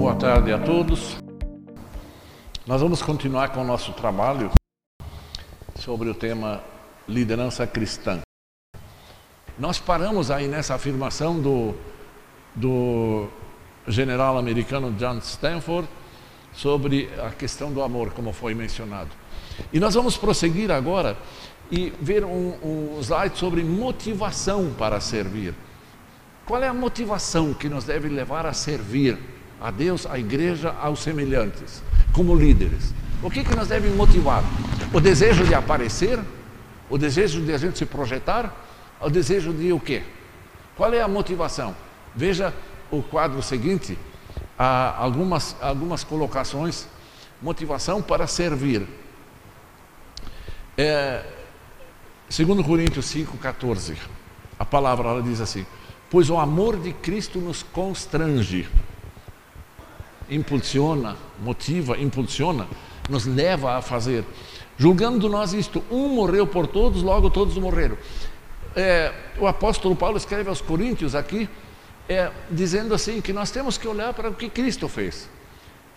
[0.00, 1.18] Boa tarde a todos.
[2.66, 4.50] Nós vamos continuar com o nosso trabalho
[5.74, 6.64] sobre o tema
[7.06, 8.20] liderança cristã.
[9.58, 11.74] Nós paramos aí nessa afirmação do,
[12.56, 13.28] do
[13.86, 15.86] general americano John Stanford
[16.54, 19.10] sobre a questão do amor, como foi mencionado.
[19.70, 21.14] E nós vamos prosseguir agora
[21.70, 25.54] e ver um, um slide sobre motivação para servir.
[26.46, 31.00] Qual é a motivação que nos deve levar a servir a Deus, a igreja, aos
[31.00, 31.82] semelhantes,
[32.12, 32.94] como líderes?
[33.22, 34.42] O que, que nos deve motivar?
[34.92, 36.18] O desejo de aparecer?
[36.88, 38.54] O desejo de a gente se projetar?
[39.00, 40.02] O desejo de o quê?
[40.76, 41.76] Qual é a motivação?
[42.16, 42.54] Veja
[42.90, 43.98] o quadro seguinte,
[44.58, 46.88] algumas, algumas colocações.
[47.42, 48.86] Motivação para servir.
[50.76, 51.24] É,
[52.28, 53.96] segundo Coríntios 5,14,
[54.58, 55.66] a palavra ela diz assim,
[56.08, 58.68] pois o amor de Cristo nos constrange,
[60.30, 62.66] impulsiona, motiva, impulsiona,
[63.08, 64.24] nos leva a fazer.
[64.78, 67.98] Julgando nós isto, um morreu por todos, logo todos morreram.
[68.74, 71.48] É, o apóstolo Paulo escreve aos Coríntios aqui,
[72.08, 75.28] é, dizendo assim que nós temos que olhar para o que Cristo fez.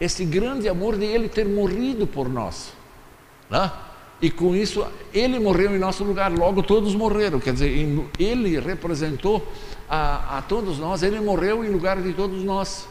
[0.02, 2.74] Esse grande amor de Ele ter morrido por nós.
[3.50, 3.72] Né?
[4.22, 7.40] E com isso, Ele morreu em nosso lugar, logo todos morreram.
[7.40, 7.70] Quer dizer,
[8.18, 9.46] Ele representou
[9.90, 12.88] a, a todos nós, Ele morreu em lugar de todos nós,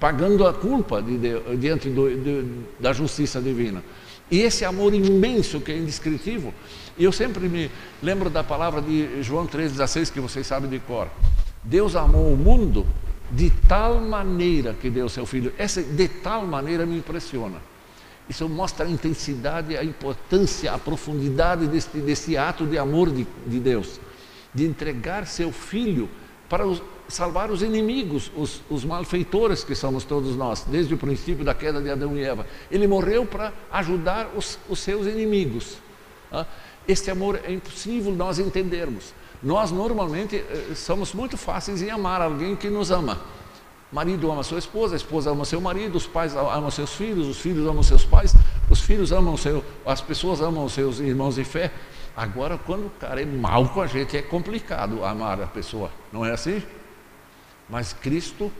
[0.00, 1.18] pagando a culpa de,
[1.58, 2.44] diante do, de,
[2.80, 3.84] da justiça divina.
[4.30, 6.54] E esse amor imenso que é indescritível,
[6.98, 7.70] eu sempre me
[8.02, 11.08] lembro da palavra de João 3,16 que vocês sabem de cor.
[11.62, 12.86] Deus amou o mundo
[13.30, 15.52] de tal maneira que deu seu filho.
[15.58, 17.58] Essa de tal maneira me impressiona.
[18.28, 23.58] Isso mostra a intensidade, a importância, a profundidade desse, desse ato de amor de, de
[23.58, 24.00] Deus,
[24.54, 26.08] de entregar seu filho
[26.48, 26.80] para os,
[27.10, 31.80] salvar os inimigos, os, os, malfeitores que somos todos nós, desde o princípio da queda
[31.80, 32.46] de Adão e Eva.
[32.70, 35.78] Ele morreu para ajudar os, os seus inimigos.
[36.32, 36.46] Ah,
[36.86, 39.12] este amor é impossível nós entendermos.
[39.42, 43.18] Nós normalmente eh, somos muito fáceis em amar alguém que nos ama.
[43.90, 47.38] Marido ama sua esposa, a esposa ama seu marido, os pais amam seus filhos, os
[47.38, 48.34] filhos amam seus pais,
[48.70, 51.72] os filhos amam seu, as pessoas amam seus irmãos de fé.
[52.16, 56.24] Agora, quando o cara é mal com a gente, é complicado amar a pessoa, não
[56.24, 56.62] é assim?
[57.70, 58.50] Mas Cristo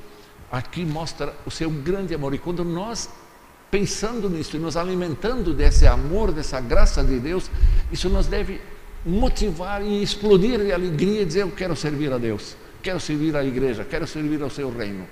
[0.50, 3.09] aqui mostra o seu grande amor, e quando nós
[3.71, 7.50] pensando nisso e nos alimentando desse amor, dessa graça de Deus,
[7.93, 8.60] isso nos deve
[9.04, 13.44] motivar e explodir de alegria e dizer: Eu quero servir a Deus, quero servir a
[13.44, 15.06] igreja, quero servir ao seu reino.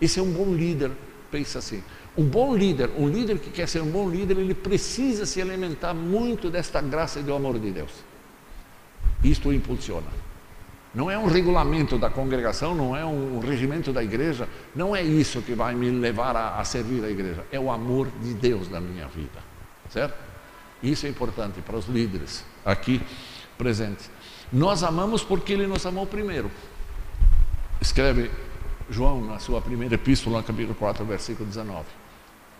[0.00, 0.90] Esse é um bom líder,
[1.30, 1.82] pensa assim.
[2.16, 5.94] Um bom líder, um líder que quer ser um bom líder, ele precisa se alimentar
[5.94, 7.92] muito desta graça e do amor de Deus.
[9.22, 10.27] Isto o impulsiona.
[10.94, 15.42] Não é um regulamento da congregação, não é um regimento da igreja, não é isso
[15.42, 18.80] que vai me levar a, a servir a igreja, é o amor de Deus na
[18.80, 19.38] minha vida,
[19.90, 20.14] certo?
[20.82, 23.02] Isso é importante para os líderes aqui
[23.58, 24.10] presentes.
[24.52, 26.50] Nós amamos porque Ele nos amou primeiro.
[27.80, 28.30] Escreve
[28.88, 31.84] João na sua primeira epístola, capítulo 4, versículo 19.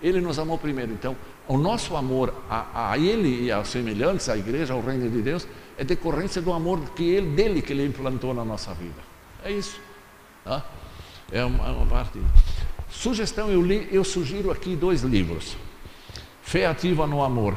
[0.03, 0.93] Ele nos amou primeiro.
[0.93, 1.17] Então,
[1.47, 5.47] o nosso amor a, a Ele e aos semelhantes, à igreja, ao reino de Deus,
[5.79, 9.01] é decorrência do amor que ele, dele que Ele implantou na nossa vida.
[9.45, 9.81] É isso.
[10.45, 10.65] Tá?
[11.31, 12.21] É uma, uma parte.
[12.91, 15.57] Sugestão, eu, li, eu sugiro aqui dois livros.
[16.43, 17.55] Fé Ativa no Amor,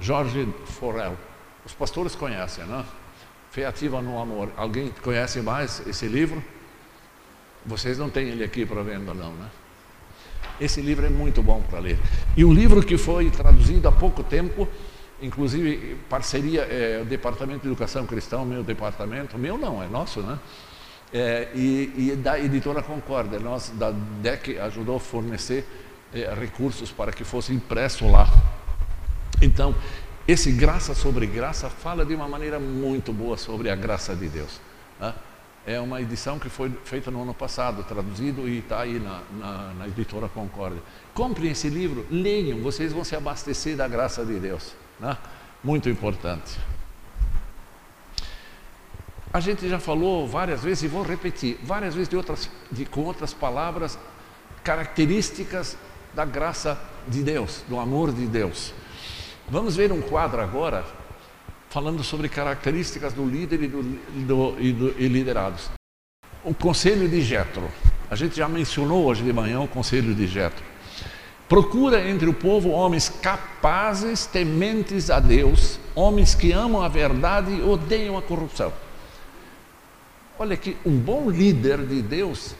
[0.00, 1.16] Jorge Forel.
[1.64, 2.84] Os pastores conhecem, não?
[3.50, 4.50] Fé Ativa no Amor.
[4.56, 6.42] Alguém conhece mais esse livro?
[7.64, 9.48] Vocês não têm ele aqui para venda, não, né?
[10.60, 11.98] Esse livro é muito bom para ler.
[12.36, 14.66] E um livro que foi traduzido há pouco tempo,
[15.22, 20.38] inclusive parceria, é, o Departamento de Educação Cristã, meu departamento, meu não, é nosso, né?
[21.14, 25.66] É, e, e, da editora Concórdia, nós da DEC ajudou a fornecer
[26.12, 28.26] é, recursos para que fosse impresso lá.
[29.40, 29.74] Então,
[30.26, 34.60] esse graça sobre graça fala de uma maneira muito boa sobre a graça de Deus.
[34.98, 35.14] Né?
[35.66, 39.74] É uma edição que foi feita no ano passado, traduzido e está aí na, na,
[39.74, 40.80] na, editora Concórdia.
[41.14, 44.74] Comprem esse livro, leiam, vocês vão se abastecer da graça de Deus.
[45.02, 45.18] Né?
[45.64, 46.60] Muito importante.
[49.32, 53.00] A gente já falou várias vezes e vou repetir, várias vezes de outras, de, com
[53.00, 53.98] outras palavras,
[54.62, 55.76] características
[56.14, 56.78] da graça
[57.08, 58.72] de Deus, do amor de Deus.
[59.48, 60.84] Vamos ver um quadro agora
[61.68, 65.70] falando sobre características do líder e, do, do, e, do, e liderados.
[66.44, 67.68] O conselho de Jetro.
[68.10, 70.71] A gente já mencionou hoje de manhã o conselho de Jetro.
[71.48, 77.62] Procura entre o povo homens capazes, tementes a Deus, homens que amam a verdade e
[77.62, 78.72] odeiam a corrupção.
[80.38, 82.54] Olha que um bom líder de Deus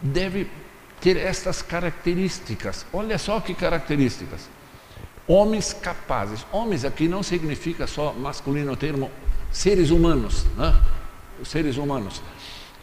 [0.00, 0.50] deve
[1.00, 2.86] ter estas características.
[2.92, 4.48] Olha só que características.
[5.28, 6.46] Homens capazes.
[6.52, 9.10] Homens aqui não significa só masculino termo
[9.50, 10.74] seres humanos, né?
[11.44, 12.22] Seres humanos.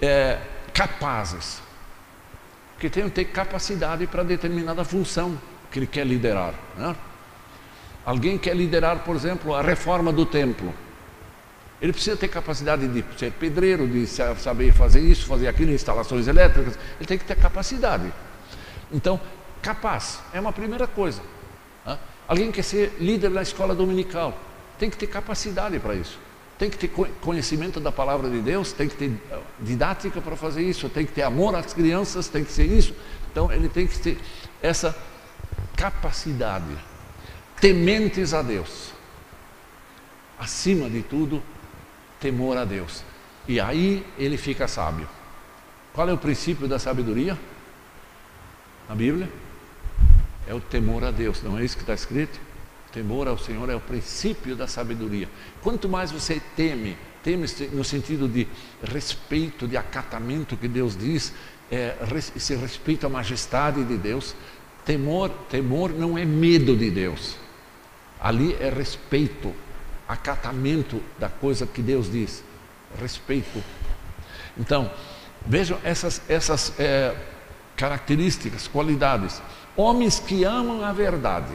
[0.01, 0.39] É,
[0.74, 1.62] capazes.
[2.79, 5.39] Que tem que ter capacidade para determinada função
[5.71, 6.53] que ele quer liderar.
[6.77, 6.95] Né?
[8.05, 10.73] Alguém quer liderar, por exemplo, a reforma do templo.
[11.81, 16.77] Ele precisa ter capacidade de ser pedreiro, de saber fazer isso, fazer aquilo, instalações elétricas.
[16.97, 18.11] Ele tem que ter capacidade.
[18.91, 19.19] Então,
[19.61, 21.21] capaz é uma primeira coisa.
[21.85, 21.97] Né?
[22.27, 24.37] Alguém quer ser líder na escola dominical.
[24.77, 26.17] Tem que ter capacidade para isso.
[26.63, 26.88] Tem que ter
[27.19, 31.12] conhecimento da palavra de Deus, tem que ter eh, didática para fazer isso, tem que
[31.12, 32.95] ter amor às crianças, tem que ser isso.
[33.30, 34.18] Então, ele tem que ter
[34.62, 34.98] essa
[35.75, 36.74] capacidade.
[37.60, 38.94] Tementes a Deus.
[40.39, 41.44] Acima de tudo,
[42.18, 43.04] temor a Deus.
[43.45, 45.09] E aí ele fica sábio.
[45.92, 47.38] Qual é o princípio da sabedoria?
[48.88, 49.30] Na Bíblia?
[50.48, 52.39] É o temor a Deus, não é isso que está escrito?
[52.94, 55.28] Temor ao Senhor é o princípio da sabedoria.
[55.63, 58.48] Quanto mais você teme, teme no sentido de
[58.84, 61.34] respeito, de acatamento que Deus diz,
[61.72, 61.95] é,
[62.36, 64.36] esse respeito à majestade de Deus.
[64.86, 67.36] Temor, temor não é medo de Deus.
[68.19, 69.54] Ali é respeito,
[70.07, 72.44] acatamento da coisa que Deus diz,
[73.01, 73.63] respeito.
[74.56, 74.92] Então,
[75.48, 77.16] vejam essas, essas é,
[77.75, 79.42] características, qualidades.
[79.75, 81.54] Homens que amam a verdade,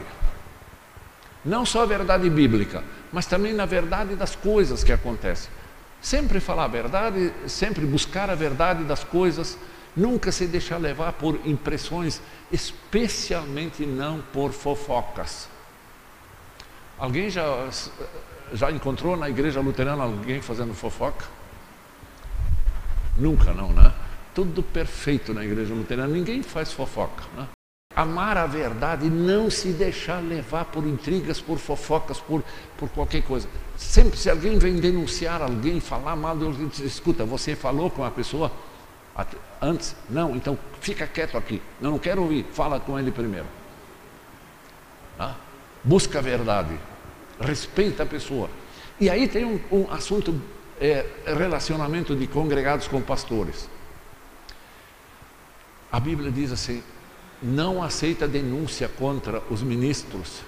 [1.43, 5.51] não só a verdade bíblica, mas também na verdade das coisas que acontecem.
[6.01, 9.57] Sempre falar a verdade, sempre buscar a verdade das coisas,
[9.95, 12.21] nunca se deixar levar por impressões,
[12.51, 15.49] especialmente não por fofocas.
[16.97, 17.69] Alguém já
[18.53, 21.25] já encontrou na igreja luterana alguém fazendo fofoca?
[23.17, 23.93] Nunca não, né?
[24.33, 27.23] Tudo perfeito na igreja luterana, ninguém faz fofoca.
[27.35, 27.47] Né?
[27.95, 32.43] Amar a verdade e não se deixar levar por intrigas, por fofocas, por,
[32.77, 33.47] por qualquer coisa.
[33.75, 38.11] Sempre se alguém vem denunciar alguém, falar mal, Deus diz, escuta, você falou com a
[38.11, 38.51] pessoa
[39.61, 39.95] antes?
[40.09, 41.61] Não, então fica quieto aqui.
[41.81, 43.47] Eu não quero ouvir, fala com ele primeiro.
[45.17, 45.35] Tá?
[45.83, 46.79] Busca a verdade
[47.39, 48.49] respeita a pessoa.
[48.99, 50.39] E aí tem um, um assunto,
[50.79, 53.69] é, relacionamento de congregados com pastores.
[55.91, 56.83] A Bíblia diz assim:
[57.41, 60.41] não aceita denúncia contra os ministros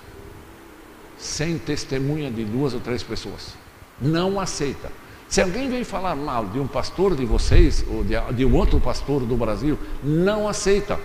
[1.17, 3.53] sem testemunha de duas ou três pessoas.
[3.99, 4.91] Não aceita.
[5.29, 8.79] Se alguém vem falar mal de um pastor de vocês ou de, de um outro
[8.79, 10.99] pastor do Brasil, não aceita.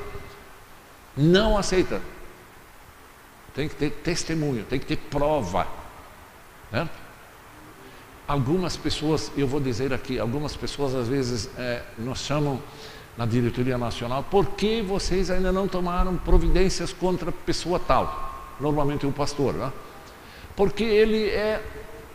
[1.16, 2.00] Não aceita.
[3.54, 5.66] Tem que ter testemunho, tem que ter prova.
[8.26, 12.60] Algumas pessoas, eu vou dizer aqui, algumas pessoas às vezes é, nos chamam
[13.16, 18.54] na diretoria nacional, por que vocês ainda não tomaram providências contra pessoa tal?
[18.60, 19.72] Normalmente o pastor, né?
[20.54, 21.62] Porque ele é,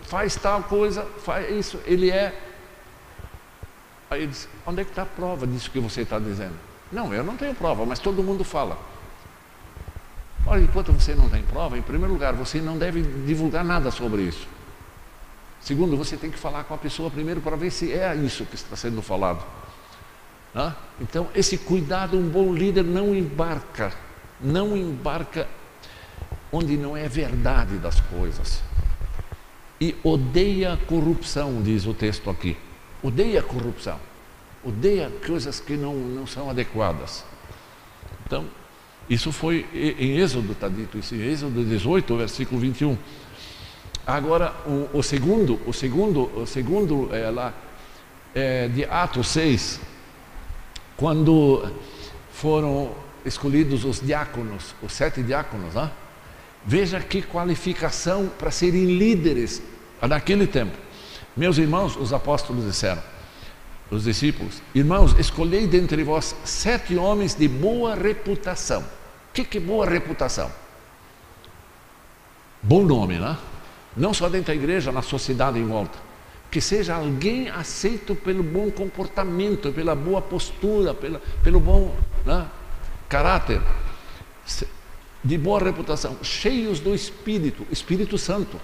[0.04, 2.40] faz tal coisa, faz isso, ele é.
[4.10, 6.56] Aí ele diz, onde é que está a prova disso que você está dizendo?
[6.92, 8.78] Não, eu não tenho prova, mas todo mundo fala.
[10.46, 14.24] Olha, enquanto você não tem prova, em primeiro lugar, você não deve divulgar nada sobre
[14.24, 14.48] isso.
[15.62, 18.56] Segundo, você tem que falar com a pessoa primeiro para ver se é isso que
[18.56, 19.46] está sendo falado.
[21.00, 23.94] Então, esse cuidado, um bom líder não embarca,
[24.40, 25.48] não embarca
[26.52, 28.62] onde não é verdade das coisas.
[29.80, 32.58] E odeia a corrupção, diz o texto aqui.
[33.02, 34.00] Odeia a corrupção.
[34.64, 37.26] Odeia coisas que não, não são adequadas.
[38.26, 38.46] Então,
[39.10, 42.98] isso foi em Êxodo, está dito isso, em Êxodo 18, versículo 21.
[44.06, 47.54] Agora, o, o segundo, o segundo, o segundo é, lá,
[48.36, 49.80] é, de Atos 6,
[51.02, 51.68] quando
[52.32, 52.92] foram
[53.26, 55.90] escolhidos os diáconos, os sete diáconos, né?
[56.64, 59.64] veja que qualificação para serem líderes
[60.00, 60.78] naquele tempo.
[61.36, 63.02] Meus irmãos, os apóstolos disseram,
[63.90, 68.82] os discípulos, irmãos, escolhei dentre vós sete homens de boa reputação.
[68.82, 70.52] O que, que é boa reputação?
[72.62, 73.36] Bom nome, né?
[73.98, 75.98] Não só dentro da igreja, na sociedade em volta.
[76.52, 82.48] Que seja alguém aceito pelo bom comportamento, pela boa postura, pela, pelo bom né,
[83.08, 83.62] caráter,
[85.24, 88.60] de boa reputação, cheios do Espírito, Espírito Santo.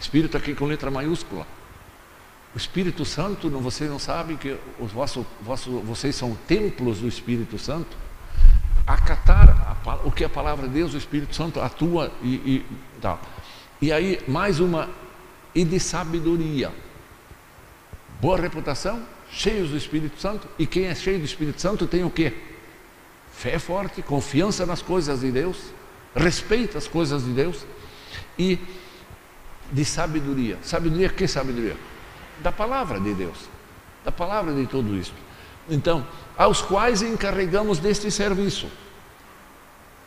[0.00, 1.46] Espírito aqui com letra maiúscula.
[2.54, 7.58] O Espírito Santo, você não sabe que os vossos, vossos, vocês são templos do Espírito
[7.58, 8.08] Santo?
[8.88, 12.66] acatar a, o que a palavra de Deus, o Espírito Santo atua e, e
[13.00, 13.20] tal.
[13.82, 14.88] E aí, mais uma,
[15.58, 16.70] e de sabedoria.
[18.20, 20.46] Boa reputação, cheios do Espírito Santo.
[20.56, 22.32] E quem é cheio do Espírito Santo tem o quê?
[23.32, 25.56] Fé forte, confiança nas coisas de Deus,
[26.14, 27.66] respeita as coisas de Deus
[28.38, 28.56] e
[29.72, 30.58] de sabedoria.
[30.62, 31.76] Sabedoria, que sabedoria?
[32.40, 33.48] Da palavra de Deus,
[34.04, 35.12] da palavra de tudo isso.
[35.68, 38.68] Então, aos quais encarregamos deste serviço.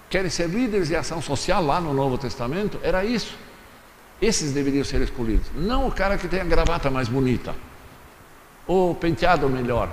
[0.09, 2.79] Querem ser líderes de ação social lá no Novo Testamento?
[2.81, 3.35] Era isso.
[4.21, 5.47] Esses deveriam ser escolhidos.
[5.55, 7.55] Não o cara que tem a gravata mais bonita,
[8.67, 9.89] ou penteado melhor,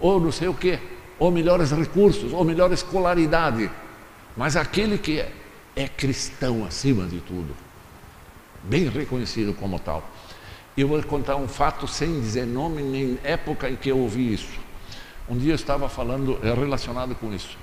[0.00, 0.78] ou não sei o quê,
[1.18, 3.70] ou melhores recursos, ou melhor escolaridade,
[4.36, 5.32] mas aquele que é,
[5.74, 7.54] é cristão acima de tudo,
[8.64, 10.02] bem reconhecido como tal.
[10.76, 14.58] Eu vou contar um fato sem dizer nome nem época em que eu ouvi isso.
[15.28, 17.58] Um dia eu estava falando, é relacionado com isso,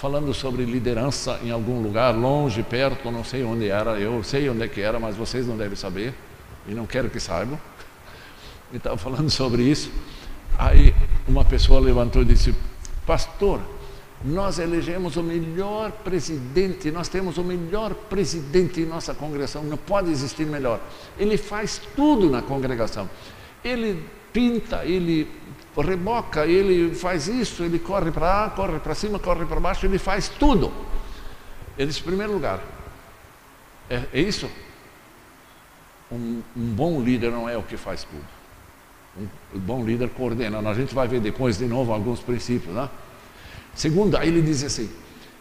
[0.00, 4.62] falando sobre liderança em algum lugar, longe, perto, não sei onde era, eu sei onde
[4.62, 6.14] é que era, mas vocês não devem saber,
[6.66, 7.60] e não quero que saibam.
[8.72, 9.92] E estava falando sobre isso.
[10.58, 10.94] Aí
[11.28, 12.54] uma pessoa levantou e disse:
[13.06, 13.60] Pastor,
[14.24, 20.10] nós elegemos o melhor presidente, nós temos o melhor presidente em nossa congregação, não pode
[20.10, 20.80] existir melhor.
[21.18, 23.08] Ele faz tudo na congregação.
[23.62, 24.02] Ele
[24.32, 25.28] pinta, ele
[25.76, 29.98] reboca, ele faz isso, ele corre para lá, corre para cima, corre para baixo, ele
[29.98, 30.72] faz tudo.
[31.78, 32.60] Ele disse, em primeiro lugar,
[33.88, 34.50] é, é isso?
[36.10, 38.24] Um, um, bom líder não é o que faz tudo.
[39.16, 40.58] Um, bom líder coordena.
[40.58, 42.88] A gente vai ver depois de novo alguns princípios, né?
[43.74, 44.90] Segundo, aí ele diz assim,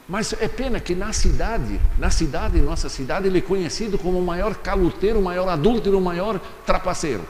[0.07, 4.25] mas é pena que na cidade, na cidade, nossa cidade, ele é conhecido como o
[4.25, 7.23] maior caluteiro, o maior adúltero, o maior trapaceiro.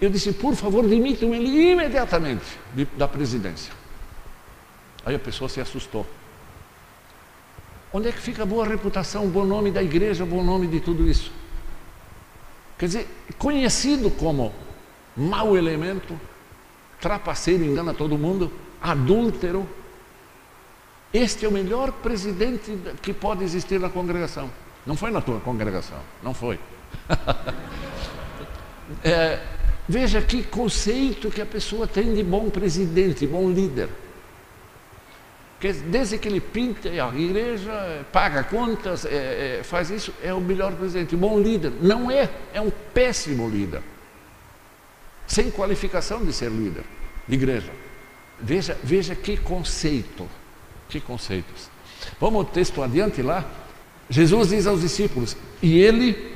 [0.00, 2.44] Eu disse, por favor, demitam ele imediatamente
[2.96, 3.72] da presidência.
[5.04, 6.06] Aí a pessoa se assustou.
[7.92, 10.66] Onde é que fica a boa reputação, o bom nome da igreja, o bom nome
[10.66, 11.30] de tudo isso?
[12.76, 13.08] Quer dizer,
[13.38, 14.52] conhecido como
[15.16, 16.18] mau elemento,
[17.00, 18.50] trapaceiro, engana todo mundo,
[18.82, 19.68] adúltero.
[21.12, 24.50] Este é o melhor presidente que pode existir na congregação.
[24.84, 26.58] Não foi na tua congregação, não foi.
[29.04, 29.40] é,
[29.88, 33.88] Veja que conceito que a pessoa tem de bom presidente, bom líder.
[35.60, 40.40] Que desde que ele pinta a igreja, paga contas, é, é, faz isso, é o
[40.40, 41.72] melhor presidente, bom líder.
[41.80, 43.82] Não é, é um péssimo líder.
[45.26, 46.84] Sem qualificação de ser líder
[47.26, 47.72] de igreja.
[48.40, 50.28] Veja, veja que conceito,
[50.88, 51.70] que conceitos.
[52.20, 53.44] Vamos ao texto adiante lá.
[54.08, 56.33] Jesus diz aos discípulos, e ele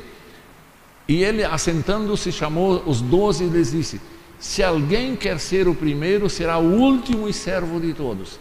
[1.08, 3.98] e ele, assentando-se, chamou os doze e lhes disse:
[4.38, 8.38] Se alguém quer ser o primeiro, será o último e servo de todos.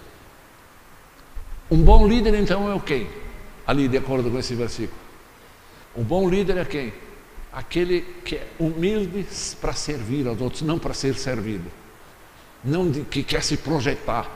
[1.71, 3.07] Um bom líder, então, é o quem?
[3.65, 4.99] Ali, de acordo com esse versículo.
[5.95, 6.93] Um bom líder é quem?
[7.53, 9.25] Aquele que é humilde
[9.61, 11.71] para servir aos outros, não para ser servido.
[12.63, 14.29] Não de, que quer se projetar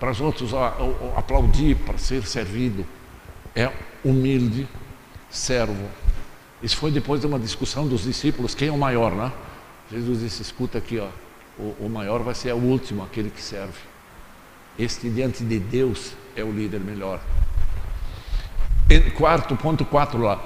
[0.00, 0.50] para os outros
[1.16, 2.84] aplaudir, para ser servido.
[3.54, 3.72] É
[4.04, 4.68] humilde
[5.30, 5.88] servo
[6.62, 9.32] isso foi depois de uma discussão dos discípulos, quem é o maior, né?
[9.90, 11.08] Jesus disse, escuta aqui, ó,
[11.58, 13.78] o, o maior vai ser o último, aquele que serve.
[14.78, 17.20] Este diante de Deus é o líder melhor.
[19.16, 20.42] Quarto, ponto 4 lá.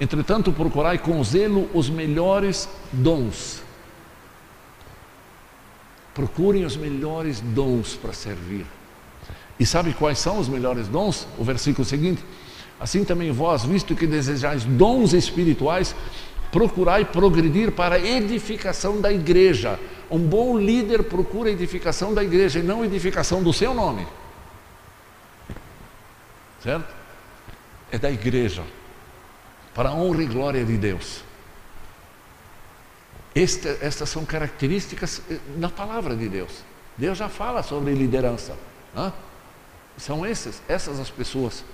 [0.00, 3.62] Entretanto, procurai com zelo os melhores dons.
[6.14, 8.66] Procurem os melhores dons para servir.
[9.58, 11.26] E sabe quais são os melhores dons?
[11.38, 12.24] O versículo seguinte:
[12.82, 15.94] Assim também vós, visto que desejais dons espirituais,
[16.50, 19.78] procurai progredir para a edificação da igreja.
[20.10, 24.04] Um bom líder procura a edificação da igreja e não a edificação do seu nome.
[26.60, 26.92] Certo?
[27.92, 28.64] É da igreja.
[29.72, 31.22] Para a honra e glória de Deus.
[33.32, 36.64] Este, estas são características eh, na palavra de Deus.
[36.98, 38.56] Deus já fala sobre liderança.
[38.92, 39.12] Né?
[39.96, 41.64] São essas, essas as pessoas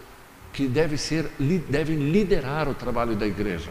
[0.53, 1.31] que deve ser,
[1.69, 3.71] devem liderar o trabalho da igreja.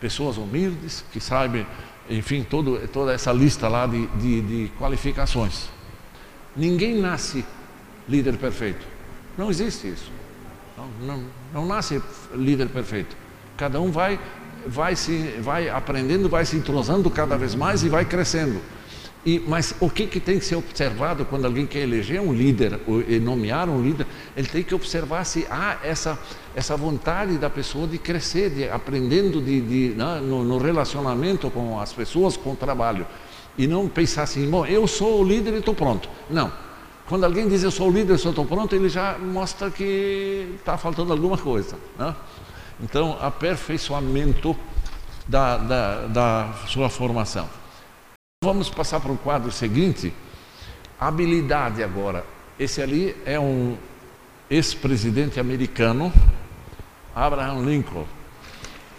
[0.00, 1.66] Pessoas humildes, que sabem,
[2.08, 5.68] enfim, todo, toda essa lista lá de, de, de qualificações.
[6.56, 7.44] Ninguém nasce
[8.08, 8.84] líder perfeito.
[9.36, 10.10] Não existe isso.
[10.76, 12.02] Não, não, não nasce
[12.34, 13.16] líder perfeito.
[13.56, 14.18] Cada um vai,
[14.66, 18.60] vai, se, vai aprendendo, vai se entrosando cada vez mais e vai crescendo.
[19.24, 22.80] E, mas o que, que tem que ser observado quando alguém quer eleger um líder
[22.86, 24.06] ou nomear um líder?
[24.34, 26.18] Ele tem que observar se há essa,
[26.54, 31.78] essa vontade da pessoa de crescer, de aprendendo de, de né, no, no, relacionamento com
[31.78, 33.06] as pessoas, com o trabalho.
[33.58, 36.08] E não pensar assim, bom, eu sou o líder e estou pronto.
[36.30, 36.50] Não.
[37.06, 40.78] Quando alguém diz eu sou o líder e estou pronto, ele já mostra que está
[40.78, 41.76] faltando alguma coisa.
[41.98, 42.14] Né?
[42.82, 44.56] Então, aperfeiçoamento
[45.28, 47.59] da, da, da sua formação.
[48.42, 50.14] Vamos passar para o quadro seguinte.
[50.98, 52.24] Habilidade agora.
[52.58, 53.76] Esse ali é um
[54.48, 56.10] ex-presidente americano,
[57.14, 58.06] Abraham Lincoln.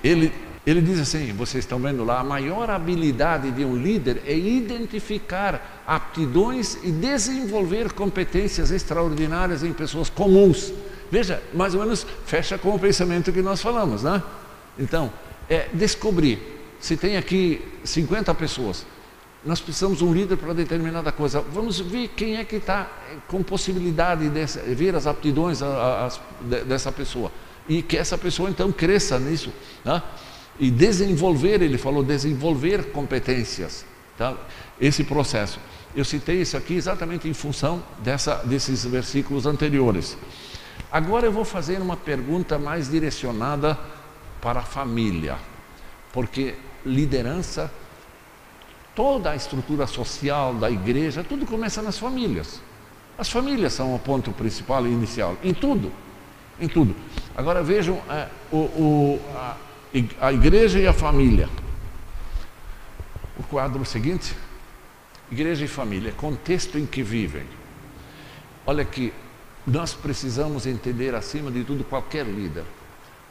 [0.04, 0.32] Ele,
[0.64, 5.82] ele diz assim: vocês estão vendo lá, a maior habilidade de um líder é identificar
[5.88, 10.72] aptidões e desenvolver competências extraordinárias em pessoas comuns.
[11.10, 14.22] Veja, mais ou menos fecha com o pensamento que nós falamos, né?
[14.78, 15.12] Então,
[15.50, 16.60] é descobrir.
[16.80, 18.86] Se tem aqui 50 pessoas,
[19.44, 21.42] nós precisamos de um líder para determinada coisa.
[21.42, 22.90] Vamos ver quem é que está
[23.28, 25.62] com possibilidade de ver as aptidões
[26.68, 27.32] dessa pessoa.
[27.68, 29.52] E que essa pessoa então cresça nisso.
[29.84, 30.02] Né?
[30.60, 33.84] E desenvolver, ele falou, desenvolver competências.
[34.16, 34.38] Tá?
[34.80, 35.60] Esse processo.
[35.96, 40.18] Eu citei isso aqui exatamente em função dessa, desses versículos anteriores.
[40.92, 43.78] Agora eu vou fazer uma pergunta mais direcionada
[44.40, 45.38] para a família.
[46.14, 46.54] Porque
[46.86, 47.72] liderança
[48.96, 52.62] Toda a estrutura social da igreja, tudo começa nas famílias.
[53.18, 55.92] As famílias são o ponto principal e inicial, em tudo.
[56.60, 56.96] Em tudo.
[57.36, 59.58] Agora vejam é, o, o, a,
[60.20, 61.50] a igreja e a família.
[63.38, 64.36] O quadro seguinte:
[65.32, 67.46] Igreja e família, contexto em que vivem.
[68.66, 69.14] Olha aqui,
[69.66, 72.66] nós precisamos entender acima de tudo qualquer líder,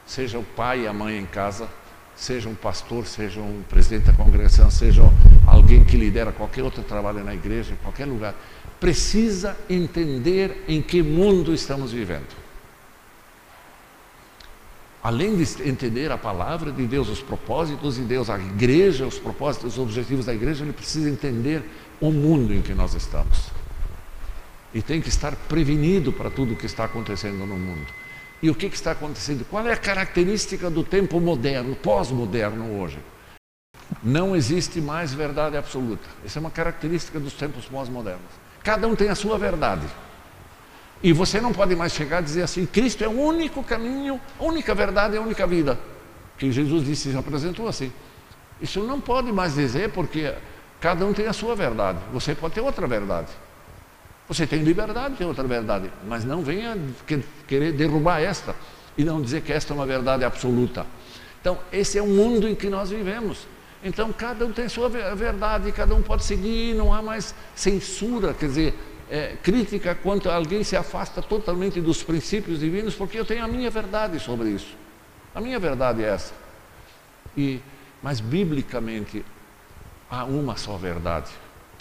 [0.06, 1.68] seja o pai e a mãe em casa,
[2.16, 5.02] seja um pastor, seja um presidente da congregação, seja
[5.70, 8.34] alguém que lidera qualquer outro trabalho na igreja, em qualquer lugar,
[8.80, 12.40] precisa entender em que mundo estamos vivendo.
[15.02, 19.74] Além de entender a palavra de Deus, os propósitos de Deus, a igreja, os propósitos,
[19.74, 21.62] os objetivos da igreja, ele precisa entender
[22.00, 23.46] o mundo em que nós estamos.
[24.74, 27.86] E tem que estar prevenido para tudo o que está acontecendo no mundo.
[28.42, 29.44] E o que, que está acontecendo?
[29.48, 32.98] Qual é a característica do tempo moderno, pós-moderno hoje?
[34.02, 36.08] Não existe mais verdade absoluta.
[36.24, 38.30] Essa é uma característica dos tempos pós-modernos.
[38.62, 39.86] Cada um tem a sua verdade.
[41.02, 44.44] E você não pode mais chegar a dizer assim: Cristo é o único caminho, a
[44.44, 45.78] única verdade, a única vida.
[46.38, 47.92] Que Jesus disse, se apresentou assim.
[48.60, 50.34] Isso não pode mais dizer porque
[50.80, 51.98] cada um tem a sua verdade.
[52.12, 53.28] Você pode ter outra verdade.
[54.28, 56.78] Você tem liberdade, tem outra verdade, mas não venha
[57.48, 58.54] querer derrubar esta
[58.96, 60.86] e não dizer que esta é uma verdade absoluta.
[61.40, 63.46] Então, esse é o mundo em que nós vivemos.
[63.82, 68.46] Então, cada um tem sua verdade, cada um pode seguir, não há mais censura, quer
[68.46, 68.74] dizer,
[69.10, 73.70] é, crítica quando alguém se afasta totalmente dos princípios divinos, porque eu tenho a minha
[73.70, 74.76] verdade sobre isso.
[75.34, 76.34] A minha verdade é essa.
[77.36, 77.60] E,
[78.02, 79.24] mas, biblicamente,
[80.10, 81.30] há uma só verdade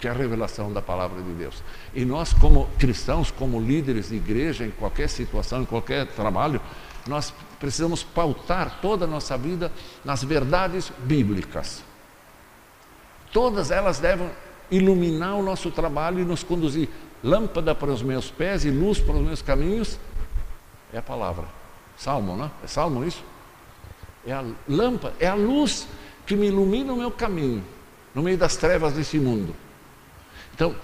[0.00, 1.62] que é a revelação da palavra de Deus.
[1.94, 6.58] E nós, como cristãos, como líderes de igreja, em qualquer situação, em qualquer trabalho,
[7.06, 9.70] nós precisamos pautar toda a nossa vida
[10.02, 11.84] nas verdades bíblicas.
[13.32, 14.30] Todas elas devem
[14.70, 16.88] iluminar o nosso trabalho e nos conduzir.
[17.22, 19.98] Lâmpada para os meus pés e luz para os meus caminhos
[20.92, 21.44] é a palavra.
[21.96, 22.50] Salmo, não?
[22.64, 23.22] É salmo isso?
[24.26, 25.86] É a lâmpada, é a luz
[26.26, 27.64] que me ilumina o meu caminho
[28.14, 29.54] no meio das trevas desse mundo.
[30.54, 30.74] Então,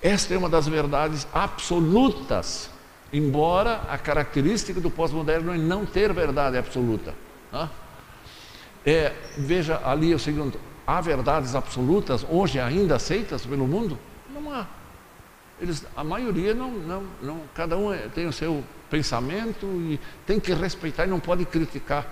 [0.00, 2.70] esta é uma das verdades absolutas,
[3.12, 7.14] embora a característica do pós-moderno é não ter verdade absoluta.
[7.52, 7.70] Né?
[8.84, 10.58] É, veja ali o seguinte:
[10.92, 13.98] há verdades absolutas hoje ainda aceitas pelo mundo?
[14.32, 14.66] Não há.
[15.60, 20.38] Eles, a maioria não, não, não, cada um é, tem o seu pensamento e tem
[20.38, 22.06] que respeitar e não pode criticar.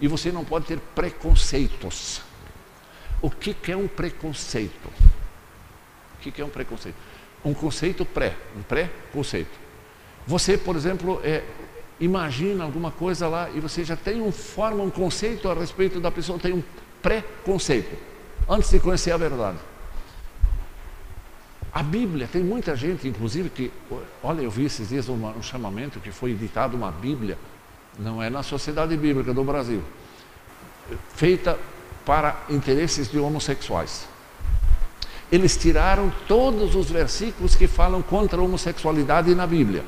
[0.00, 2.20] E você não pode ter preconceitos.
[3.20, 4.88] O que, que é um preconceito?
[6.14, 6.96] O que é um preconceito?
[7.44, 9.50] Um conceito pré, um pré-conceito.
[10.26, 11.44] Você, por exemplo, é,
[12.00, 16.10] imagina alguma coisa lá e você já tem um, forma um conceito a respeito da
[16.10, 16.62] pessoa, tem um
[17.02, 17.96] pré-conceito,
[18.48, 19.58] antes de conhecer a verdade.
[21.72, 23.72] A Bíblia, tem muita gente, inclusive, que.
[24.22, 27.38] Olha, eu vi esses dias uma, um chamamento que foi editado uma Bíblia,
[27.98, 29.82] não é na Sociedade Bíblica do Brasil,
[31.14, 31.58] feita
[32.04, 34.08] para interesses de homossexuais
[35.30, 39.84] eles tiraram todos os versículos que falam contra a homossexualidade na Bíblia.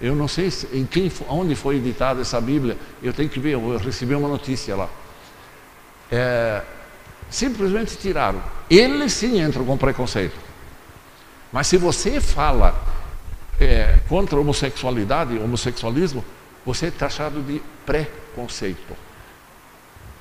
[0.00, 3.76] Eu não sei em quem, onde foi editada essa Bíblia, eu tenho que ver, eu
[3.78, 4.88] recebi uma notícia lá.
[6.12, 6.62] É,
[7.30, 8.42] simplesmente tiraram.
[8.68, 10.36] Eles sim entram com preconceito.
[11.50, 12.74] Mas se você fala
[13.58, 16.24] é, contra a homossexualidade, homossexualismo,
[16.64, 18.94] você é taxado de preconceito.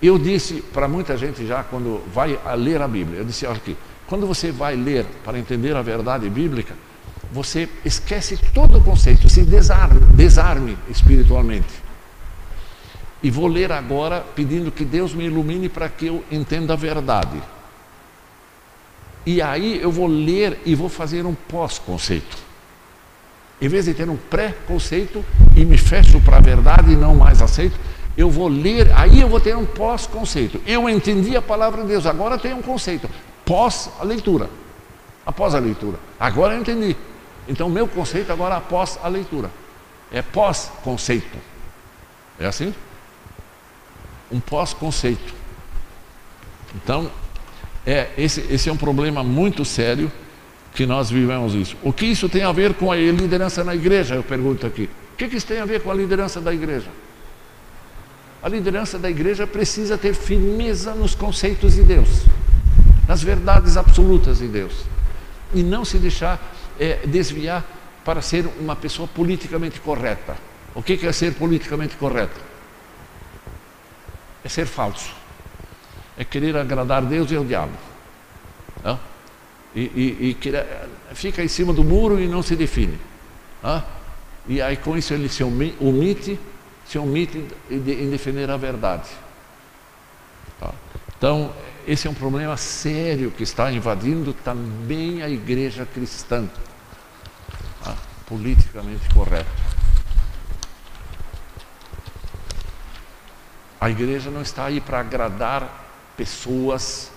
[0.02, 3.78] Eu disse para muita gente já, quando vai ler a Bíblia, eu disse, olha aqui,
[4.08, 6.74] quando você vai ler para entender a verdade bíblica,
[7.32, 11.91] você esquece todo o conceito, se desarme, desarme espiritualmente.
[13.24, 17.42] E vou ler agora pedindo que Deus me ilumine para que eu entenda a verdade.
[19.26, 22.38] E aí eu vou ler e vou fazer um pós-conceito.
[23.62, 25.24] Em vez de ter um pré-conceito
[25.56, 27.80] e me fecho para a verdade e não mais aceito,
[28.18, 30.60] eu vou ler, aí eu vou ter um pós-conceito.
[30.66, 33.08] Eu entendi a palavra de Deus, agora tem um conceito.
[33.46, 34.50] Pós a leitura.
[35.24, 36.00] Após a leitura.
[36.20, 36.96] Agora eu entendi.
[37.48, 39.52] Então meu conceito agora é após a leitura.
[40.12, 41.38] É pós-conceito.
[42.40, 42.74] É assim?
[44.32, 45.34] Um pós-conceito.
[46.76, 47.12] Então,
[47.86, 50.12] é, esse, esse é um problema muito sério
[50.74, 51.76] que nós vivemos isso.
[51.84, 54.16] O que isso tem a ver com a liderança na igreja?
[54.16, 54.90] Eu pergunto aqui.
[55.14, 56.88] O que, que isso tem a ver com a liderança da igreja?
[58.42, 62.24] A liderança da igreja precisa ter firmeza nos conceitos de Deus,
[63.08, 64.74] nas verdades absolutas de Deus,
[65.54, 66.40] e não se deixar
[66.80, 67.64] é, desviar
[68.04, 70.36] para ser uma pessoa politicamente correta.
[70.74, 72.51] O que, que é ser politicamente correto?
[74.44, 75.22] É ser falso
[76.18, 77.74] é querer agradar Deus e o diabo.
[78.84, 79.00] Não?
[79.76, 83.00] E, e, e fica em cima do muro e não se define.
[83.64, 83.84] Não?
[84.48, 86.40] E aí com isso ele se omite,
[86.86, 89.10] se omite em defender a verdade.
[90.60, 90.72] Tá?
[91.18, 91.54] Então,
[91.88, 96.48] esse é um problema sério que está invadindo também a igreja cristã.
[98.28, 99.50] Politicamente correto.
[103.82, 107.12] A igreja não está aí para agradar pessoas,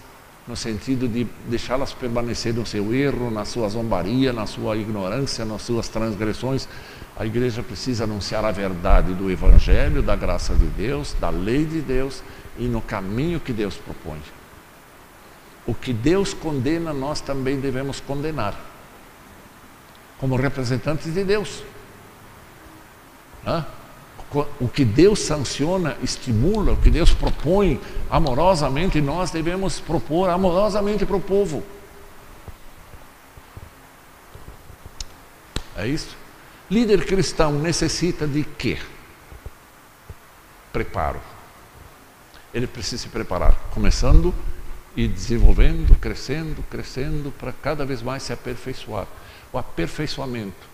[0.49, 5.61] no sentido de deixá-las permanecer no seu erro, na sua zombaria, na sua ignorância, nas
[5.61, 6.67] suas transgressões.
[7.19, 11.83] A igreja precisa anunciar a verdade do Evangelho, da graça de Deus, da lei de
[11.83, 12.23] Deus
[12.59, 14.23] e no caminho que Deus propõe.
[15.67, 18.59] O que Deus condena, nós também devemos condenar,
[20.19, 21.63] como representantes de Deus.
[23.47, 23.67] Hã?
[24.61, 31.17] O que Deus sanciona, estimula, o que Deus propõe amorosamente, nós devemos propor amorosamente para
[31.17, 31.63] o povo.
[35.77, 36.17] É isso?
[36.71, 38.79] Líder cristão necessita de quê?
[40.73, 41.21] Preparo.
[42.53, 44.33] Ele precisa se preparar, começando
[44.97, 49.07] e desenvolvendo, crescendo, crescendo, para cada vez mais se aperfeiçoar.
[49.53, 50.67] O aperfeiçoamento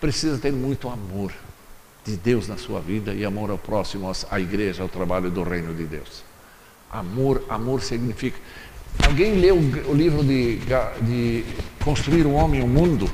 [0.00, 1.32] precisa ter muito amor
[2.04, 5.74] de Deus na sua vida e amor ao próximo, à igreja, ao trabalho do reino
[5.74, 6.22] de Deus.
[6.90, 8.38] Amor, amor significa.
[9.06, 10.58] Alguém leu o livro de,
[11.02, 11.44] de
[11.82, 13.10] Construir o Homem e o Mundo?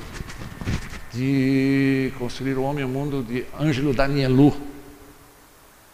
[1.12, 4.55] De Construir o Homem e o Mundo, de Ângelo Danielou,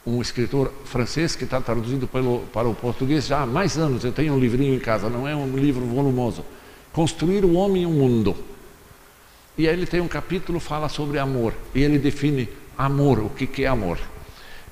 [0.07, 4.05] um escritor francês que está traduzido pelo, para o português já há mais anos.
[4.05, 6.45] Eu tenho um livrinho em casa, não é um livro volumoso.
[6.93, 8.37] Construir o Homem e o Mundo.
[9.59, 11.55] E aí ele tem um capítulo fala sobre amor.
[11.75, 13.99] E ele define Amor, o que, é amor?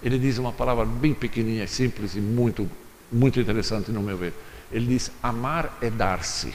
[0.03, 2.71] Ele diz uma palavra bem pequenininha, simples e muito,
[3.11, 4.35] muito interessante no meu ver.
[4.71, 6.55] Ele diz: amar é dar-se.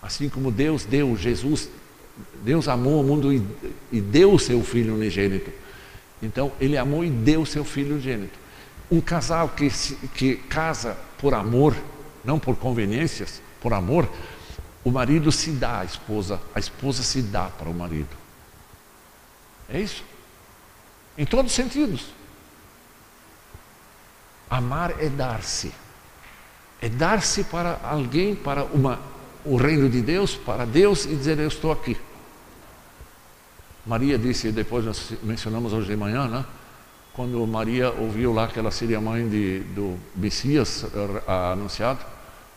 [0.00, 1.68] Assim como Deus deu, Jesus,
[2.42, 3.42] Deus amou o mundo e,
[3.92, 5.50] e deu o seu filho unigênito.
[6.22, 8.38] Então, ele amou e deu o seu filho unigênito.
[8.90, 9.68] Um casal que,
[10.14, 11.76] que casa por amor,
[12.24, 14.08] não por conveniências, por amor,
[14.84, 18.19] o marido se dá à esposa, a esposa se dá para o marido.
[19.72, 20.04] É isso.
[21.16, 22.06] Em todos os sentidos.
[24.48, 25.72] Amar é dar-se.
[26.80, 28.98] É dar-se para alguém, para uma,
[29.44, 31.96] o reino de Deus, para Deus e dizer: Eu estou aqui.
[33.86, 36.44] Maria disse, depois nós mencionamos hoje de manhã, né?
[37.12, 41.98] quando Maria ouviu lá que ela seria mãe de, do Messias uh, anunciado,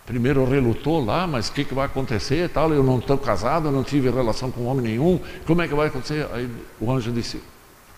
[0.06, 2.50] Primeiro relutou lá, mas o que, que vai acontecer?
[2.50, 5.88] Tal, eu não estou casado, não tive relação com homem nenhum, como é que vai
[5.88, 6.28] acontecer?
[6.34, 7.42] Aí o anjo disse: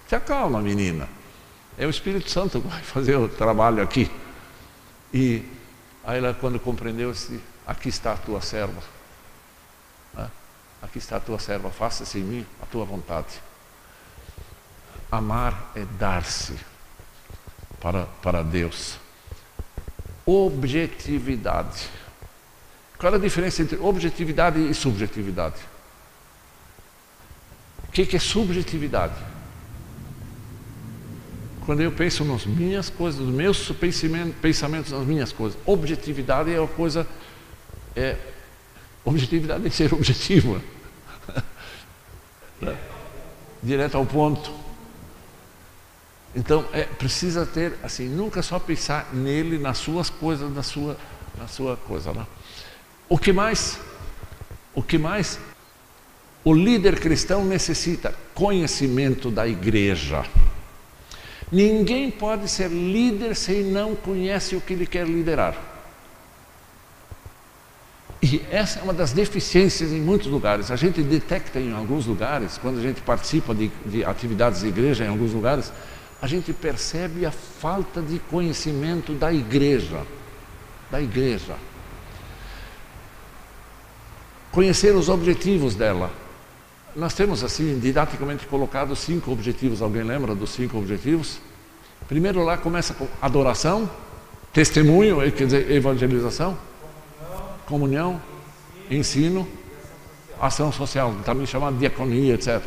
[0.08, 1.10] Se acalma, menina.
[1.78, 4.10] É o Espírito Santo que vai fazer o trabalho aqui.
[5.13, 5.44] E
[6.04, 8.82] aí ela, quando compreendeu, disse: Aqui está a tua serva.
[10.86, 13.41] Aqui está a tua serva, faça-se em mim a tua vontade.
[15.12, 16.54] Amar é dar-se
[17.80, 19.00] para, para Deus
[20.26, 21.90] objetividade.
[22.98, 25.56] Qual é a diferença entre objetividade e subjetividade?
[27.88, 29.16] O que é subjetividade?
[31.66, 33.72] Quando eu penso nas minhas coisas, nos meus
[34.42, 35.58] pensamentos, nas minhas coisas.
[35.66, 37.08] Objetividade é uma coisa.
[37.96, 38.18] É,
[39.04, 40.62] objetividade é ser objetiva.
[43.64, 44.64] Direto ao ponto.
[46.36, 50.98] Então, é, precisa ter, assim, nunca só pensar nele, nas suas coisas, na sua,
[51.38, 52.12] na sua coisa.
[52.12, 52.26] Né?
[53.08, 53.80] O que mais?
[54.74, 55.39] O que mais?
[56.43, 60.26] O líder cristão necessita conhecimento da igreja.
[61.52, 65.56] Ninguém pode ser líder se não conhece o que ele quer liderar.
[68.21, 70.71] E essa é uma das deficiências em muitos lugares.
[70.71, 75.06] A gente detecta em alguns lugares, quando a gente participa de, de atividades de igreja
[75.06, 75.71] em alguns lugares,
[76.21, 80.01] a gente percebe a falta de conhecimento da igreja.
[80.89, 81.56] Da igreja.
[84.51, 86.12] Conhecer os objetivos dela.
[86.95, 89.82] Nós temos, assim, didaticamente colocado cinco objetivos.
[89.82, 91.39] Alguém lembra dos cinco objetivos?
[92.08, 93.89] Primeiro lá começa com adoração,
[94.54, 96.58] testemunho, quer dizer, evangelização,
[97.65, 98.21] comunhão,
[98.89, 99.47] ensino,
[100.39, 102.62] ação social, também chamado diaconia, etc.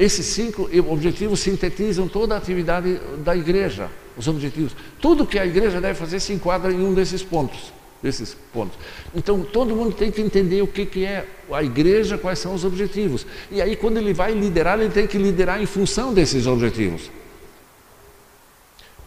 [0.00, 4.74] Esses cinco objetivos sintetizam toda a atividade da igreja, os objetivos.
[4.98, 7.70] Tudo que a igreja deve fazer se enquadra em um desses pontos
[8.02, 8.78] desses pontos.
[9.14, 12.64] Então, todo mundo tem que entender o que, que é a igreja, quais são os
[12.64, 13.26] objetivos.
[13.50, 17.10] E aí, quando ele vai liderar, ele tem que liderar em função desses objetivos.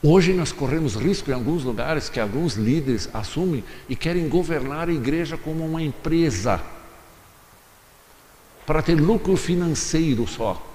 [0.02, 4.94] Hoje nós corremos risco em alguns lugares que alguns líderes assumem e querem governar a
[4.94, 6.62] igreja como uma empresa
[8.66, 10.73] para ter lucro financeiro só.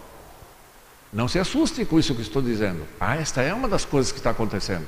[1.12, 2.83] Não se assuste com isso que estou dizendo.
[3.01, 4.87] Ah, esta é uma das coisas que está acontecendo.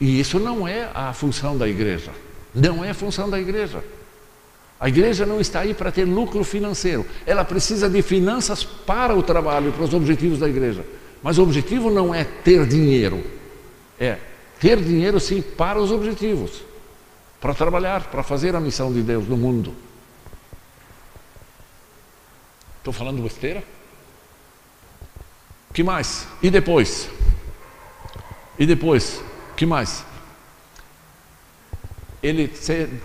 [0.00, 2.12] E isso não é a função da igreja.
[2.54, 3.82] Não é a função da igreja.
[4.78, 7.06] A igreja não está aí para ter lucro financeiro.
[7.24, 10.84] Ela precisa de finanças para o trabalho, para os objetivos da igreja.
[11.22, 13.24] Mas o objetivo não é ter dinheiro.
[13.98, 14.18] É
[14.60, 16.62] ter dinheiro sim para os objetivos.
[17.40, 19.74] Para trabalhar, para fazer a missão de Deus no mundo.
[22.78, 23.64] Estou falando besteira?
[25.74, 26.26] Que mais?
[26.42, 27.10] E depois?
[28.58, 29.20] E depois?
[29.54, 30.04] que mais?
[32.22, 32.48] Ele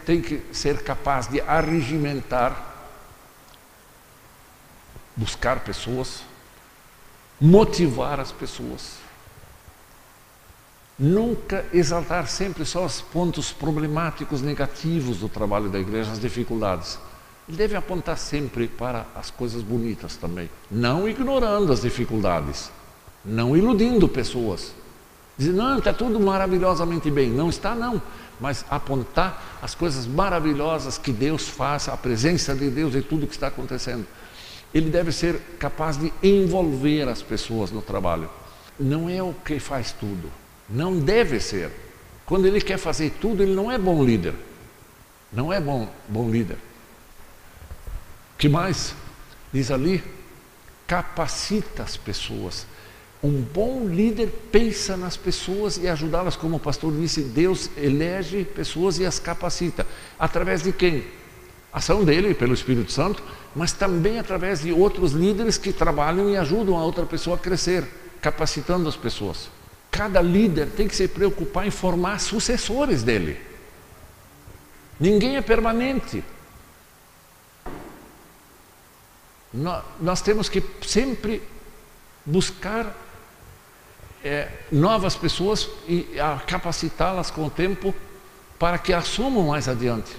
[0.05, 2.67] tem que ser capaz de arregimentar,
[5.15, 6.21] buscar pessoas,
[7.39, 8.97] motivar as pessoas.
[10.97, 16.99] Nunca exaltar sempre só os pontos problemáticos, negativos do trabalho da igreja, as dificuldades.
[17.49, 22.71] Ele deve apontar sempre para as coisas bonitas também, não ignorando as dificuldades,
[23.25, 24.71] não iludindo pessoas,
[25.39, 27.29] Dizer, não, está tudo maravilhosamente bem.
[27.29, 28.01] Não está, não.
[28.41, 33.35] Mas apontar as coisas maravilhosas que Deus faz, a presença de Deus e tudo que
[33.35, 34.05] está acontecendo.
[34.73, 38.29] Ele deve ser capaz de envolver as pessoas no trabalho.
[38.77, 40.29] Não é o que faz tudo.
[40.69, 41.71] Não deve ser.
[42.25, 44.35] Quando ele quer fazer tudo, ele não é bom líder.
[45.31, 46.57] Não é bom, bom líder.
[48.39, 48.95] Que mais?
[49.53, 50.01] Diz ali,
[50.87, 52.65] capacita as pessoas.
[53.21, 58.97] Um bom líder pensa nas pessoas e ajudá-las, como o pastor disse, Deus elege pessoas
[58.97, 59.85] e as capacita.
[60.17, 61.03] Através de quem?
[61.71, 63.21] Ação dele, pelo Espírito Santo,
[63.53, 67.83] mas também através de outros líderes que trabalham e ajudam a outra pessoa a crescer,
[68.21, 69.49] capacitando as pessoas.
[69.91, 73.37] Cada líder tem que se preocupar em formar sucessores dele.
[74.97, 76.23] Ninguém é permanente.
[79.53, 81.41] Nós temos que sempre
[82.25, 82.95] buscar
[84.23, 86.07] é, novas pessoas e
[86.45, 87.93] capacitá-las com o tempo
[88.57, 90.11] para que assumam mais adiante.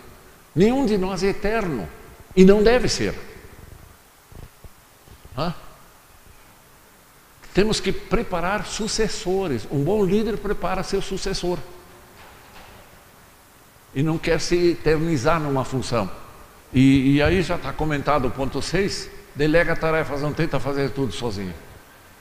[0.55, 1.89] Nenhum de nós é eterno
[2.35, 3.15] e não deve ser.
[5.37, 5.55] Hã?
[7.53, 9.67] Temos que preparar sucessores.
[9.71, 11.59] Um bom líder prepara seu sucessor.
[13.95, 16.11] E não quer se eternizar numa função.
[16.73, 21.13] E, e aí já está comentado o ponto 6, delega tarefas, não tenta fazer tudo
[21.13, 21.55] sozinho.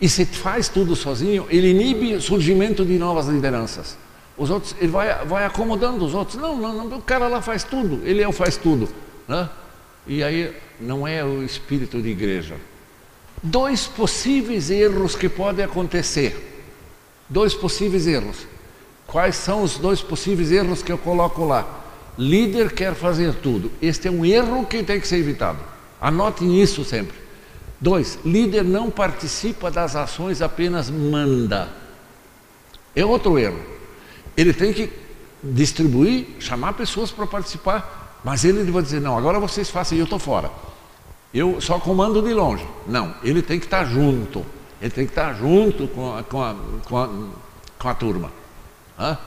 [0.01, 3.97] E se faz tudo sozinho, ele inibe o surgimento de novas lideranças.
[4.37, 6.37] Os outros, ele vai, vai acomodando os outros.
[6.37, 8.87] Não, não, não, o cara lá faz tudo, ele é o faz tudo.
[9.27, 9.49] Né?
[10.07, 12.55] E aí não é o espírito de igreja.
[13.43, 16.65] Dois possíveis erros que podem acontecer.
[17.27, 18.47] Dois possíveis erros.
[19.05, 21.83] Quais são os dois possíveis erros que eu coloco lá?
[22.17, 23.71] Líder quer fazer tudo.
[23.81, 25.59] Este é um erro que tem que ser evitado.
[26.01, 27.17] Anotem isso sempre.
[27.79, 31.69] Dois, líder não participa das ações, apenas manda.
[32.95, 33.59] É outro erro.
[34.35, 34.91] Ele tem que
[35.41, 40.05] distribuir, chamar pessoas para participar, mas ele vai dizer: não, agora vocês façam e eu
[40.05, 40.51] estou fora.
[41.33, 42.65] Eu só comando de longe.
[42.87, 44.45] Não, ele tem que estar junto.
[44.81, 47.09] Ele tem que estar junto com a, com a, com a,
[47.77, 48.31] com a turma.
[48.97, 49.17] Hã?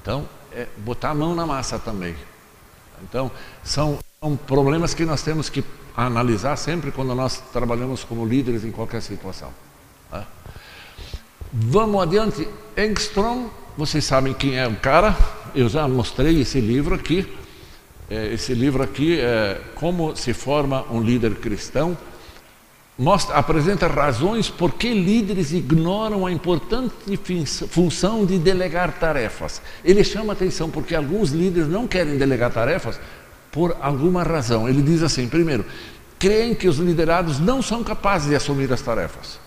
[0.00, 2.14] Então, é botar a mão na massa também.
[3.02, 3.30] Então,
[3.62, 5.62] são, são problemas que nós temos que
[5.96, 9.50] a analisar sempre quando nós trabalhamos como líderes em qualquer situação.
[10.10, 10.26] Tá?
[11.50, 12.46] Vamos adiante.
[12.76, 15.16] Engstrom, vocês sabem quem é o cara,
[15.54, 17.26] eu já mostrei esse livro aqui.
[18.10, 21.96] É, esse livro aqui é Como se forma um líder cristão.
[22.98, 27.18] mostra, apresenta razões por que líderes ignoram a importante
[27.68, 29.62] função de delegar tarefas.
[29.82, 33.00] Ele chama atenção porque alguns líderes não querem delegar tarefas
[33.56, 34.68] por alguma razão.
[34.68, 35.64] Ele diz assim: primeiro,
[36.18, 39.40] creem que os liderados não são capazes de assumir as tarefas.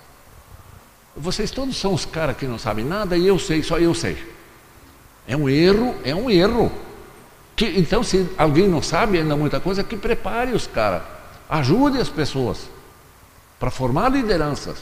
[1.16, 4.18] Vocês todos são os caras que não sabem nada e eu sei, só eu sei.
[5.28, 6.72] É um erro, é um erro.
[7.56, 11.04] Que, então, se alguém não sabe ainda muita coisa, que prepare os caras,
[11.48, 12.68] ajude as pessoas
[13.60, 14.78] para formar lideranças.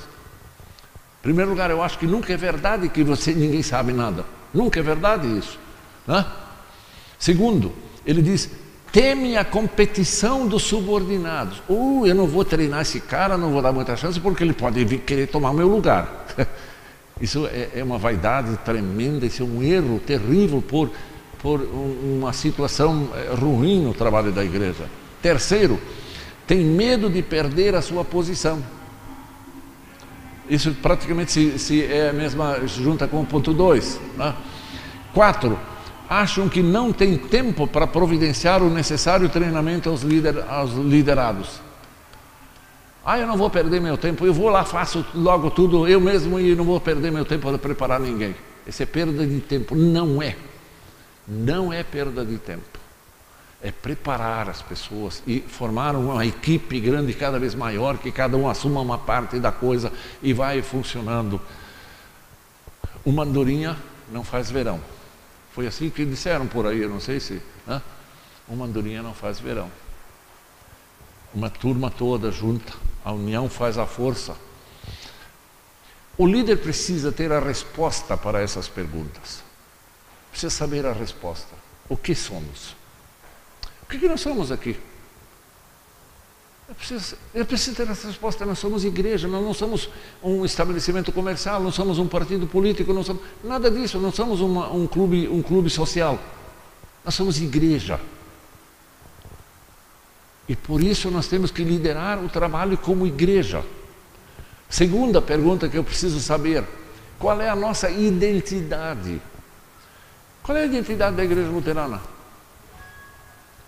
[1.19, 4.23] Em primeiro lugar, eu acho que nunca é verdade que você ninguém sabe nada.
[4.53, 5.59] Nunca é verdade isso.
[6.05, 6.25] Né?
[7.19, 7.73] Segundo,
[8.05, 8.49] ele diz:
[8.91, 11.62] teme a competição dos subordinados.
[11.67, 14.84] Uh, eu não vou treinar esse cara, não vou dar muita chance, porque ele pode
[14.86, 16.26] vir querer tomar meu lugar.
[17.21, 20.91] Isso é, é uma vaidade tremenda, isso é um erro terrível por,
[21.39, 24.86] por uma situação eh, ruim no trabalho da igreja.
[25.19, 25.80] Terceiro,
[26.45, 28.62] tem medo de perder a sua posição.
[30.47, 34.00] Isso praticamente se, se é a mesma, junta com o ponto 2.
[34.15, 34.36] Né?
[35.13, 35.60] Quatro,
[36.09, 41.61] acham que não tem tempo para providenciar o necessário treinamento aos, lider, aos liderados.
[43.05, 46.39] Ah, eu não vou perder meu tempo, eu vou lá, faço logo tudo eu mesmo
[46.39, 48.35] e não vou perder meu tempo para preparar ninguém.
[48.65, 49.75] Isso é perda de tempo.
[49.75, 50.35] Não é.
[51.25, 52.77] Não é perda de tempo
[53.61, 58.47] é preparar as pessoas e formar uma equipe grande, cada vez maior, que cada um
[58.47, 59.91] assuma uma parte da coisa
[60.21, 61.41] e vai funcionando.
[63.03, 63.75] Uma andorinha
[64.11, 64.79] não faz verão.
[65.57, 67.41] Foi assim que disseram por aí, eu não sei se.
[67.65, 67.81] Né?
[68.47, 69.71] Uma andorinha não faz verão.
[71.33, 72.71] Uma turma toda junta,
[73.03, 74.37] a união faz a força.
[76.15, 79.41] O líder precisa ter a resposta para essas perguntas.
[80.29, 81.55] Precisa saber a resposta.
[81.89, 82.75] O que somos?
[83.81, 84.79] O que, que nós somos aqui?
[86.69, 88.45] Eu preciso, eu preciso ter essa resposta.
[88.45, 89.89] Nós somos igreja, nós não somos
[90.21, 94.71] um estabelecimento comercial, não somos um partido político, não somos nada disso, não somos uma,
[94.71, 96.19] um, clube, um clube social.
[97.06, 97.99] Nós somos igreja.
[100.47, 103.63] E por isso nós temos que liderar o trabalho como igreja.
[104.69, 106.65] Segunda pergunta que eu preciso saber:
[107.17, 109.21] qual é a nossa identidade?
[110.43, 112.01] Qual é a identidade da igreja luterana?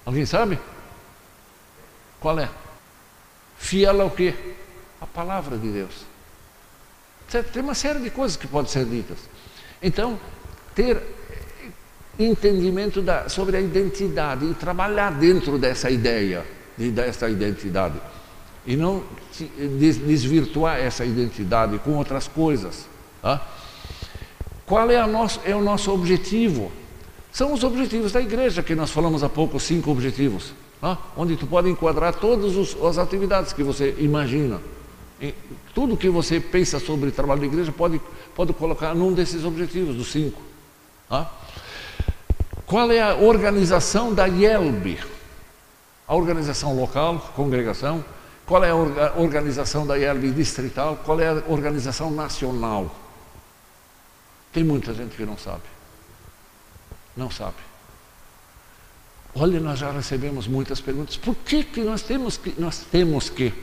[0.05, 0.59] Alguém sabe?
[2.19, 2.49] Qual é?
[3.59, 4.33] Fiel ao quê?
[4.99, 5.93] A palavra de Deus.
[7.53, 9.17] Tem uma série de coisas que podem ser ditas.
[9.83, 10.17] Então,
[10.73, 10.99] ter
[12.17, 16.43] entendimento da, sobre a identidade e trabalhar dentro dessa ideia,
[16.77, 18.01] de, dessa identidade.
[18.65, 19.03] E não
[19.77, 22.87] desvirtuar essa identidade com outras coisas.
[23.21, 23.45] Tá?
[24.65, 26.71] Qual é, nosso, é o nosso objetivo?
[27.31, 30.97] São os objetivos da igreja, que nós falamos há pouco, cinco objetivos, né?
[31.17, 34.61] onde tu pode enquadrar todas as atividades que você imagina.
[35.73, 38.01] Tudo que você pensa sobre trabalho de igreja pode,
[38.35, 40.41] pode colocar num desses objetivos, dos cinco.
[41.09, 41.27] Né?
[42.65, 44.99] Qual é a organização da IELB?
[46.07, 48.03] A organização local, congregação.
[48.45, 48.75] Qual é a
[49.17, 50.97] organização da IELB distrital?
[51.03, 52.89] Qual é a organização nacional?
[54.51, 55.63] Tem muita gente que não sabe.
[57.15, 57.68] Não sabe.
[59.35, 61.17] Olha, nós já recebemos muitas perguntas.
[61.17, 63.53] Por que, que nós temos que, nós temos que,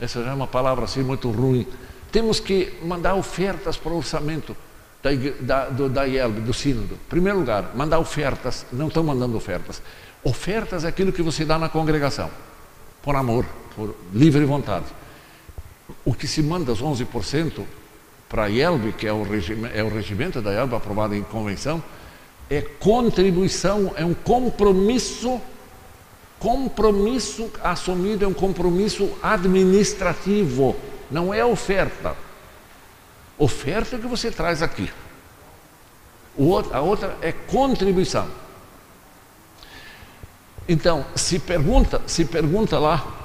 [0.00, 1.66] essa já é uma palavra assim muito ruim,
[2.12, 4.56] temos que mandar ofertas para o orçamento
[5.02, 5.10] da,
[5.40, 6.94] da, do, da IELB, do sínodo.
[6.94, 9.82] Em primeiro lugar, mandar ofertas, não estão mandando ofertas.
[10.22, 12.30] Ofertas é aquilo que você dá na congregação,
[13.02, 14.86] por amor, por livre vontade.
[16.04, 17.64] O que se manda, os 11%,
[18.28, 21.82] para a IELB, que é o, regime, é o regimento da IELB aprovado em convenção,
[22.50, 25.40] é contribuição, é um compromisso,
[26.40, 30.74] compromisso assumido, é um compromisso administrativo,
[31.08, 32.16] não é oferta.
[33.38, 34.90] Oferta que você traz aqui.
[36.72, 38.28] A outra é contribuição.
[40.68, 43.16] Então, se pergunta, se pergunta lá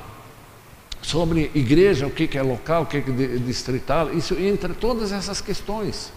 [1.01, 3.01] sobre igreja, o que é local, o que é
[3.39, 6.13] distrital, isso entra todas essas questões.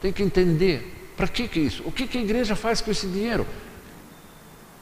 [0.00, 1.84] Tem que entender para que, que isso?
[1.86, 3.46] O que, que a igreja faz com esse dinheiro?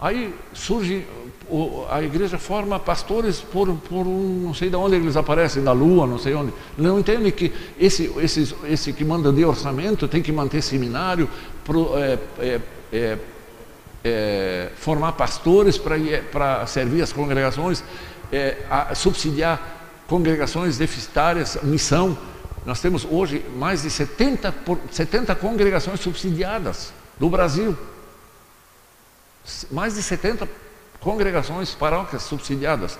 [0.01, 1.07] Aí surge,
[1.91, 6.07] a igreja forma pastores por, por um, não sei de onde eles aparecem, da lua,
[6.07, 6.55] não sei onde.
[6.78, 11.28] Não entende que esse, esse, esse que manda de orçamento tem que manter seminário,
[11.62, 12.61] pro, é, é,
[12.91, 13.18] é,
[14.03, 17.84] é formar pastores para servir as congregações,
[18.32, 22.16] é, a, subsidiar congregações deficitárias, missão.
[22.64, 24.54] Nós temos hoje mais de 70,
[24.90, 27.76] 70 congregações subsidiadas do Brasil.
[29.70, 30.48] Mais de 70
[31.00, 32.98] congregações, paróquias subsidiadas,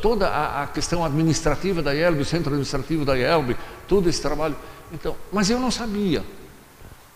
[0.00, 3.56] toda a, a questão administrativa da IELB, o centro administrativo da IELB,
[3.86, 4.56] todo esse trabalho.
[4.92, 6.24] Então, mas eu não sabia.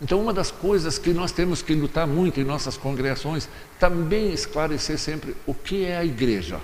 [0.01, 3.49] Então, uma das coisas que nós temos que lutar muito em nossas congregações,
[3.79, 6.61] também esclarecer sempre o que é a igreja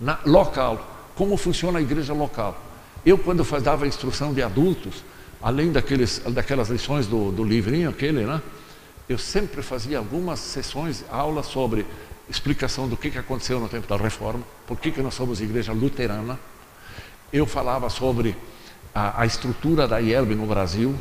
[0.00, 2.67] na, local, como funciona a igreja local.
[3.04, 5.04] Eu, quando dava instrução de adultos,
[5.42, 8.42] além daqueles, daquelas lições do, do livrinho, aquele, né?
[9.08, 11.86] Eu sempre fazia algumas sessões, aulas sobre
[12.28, 15.72] explicação do que, que aconteceu no tempo da reforma, por que, que nós somos igreja
[15.72, 16.38] luterana.
[17.32, 18.36] Eu falava sobre
[18.94, 20.94] a, a estrutura da IELB no Brasil,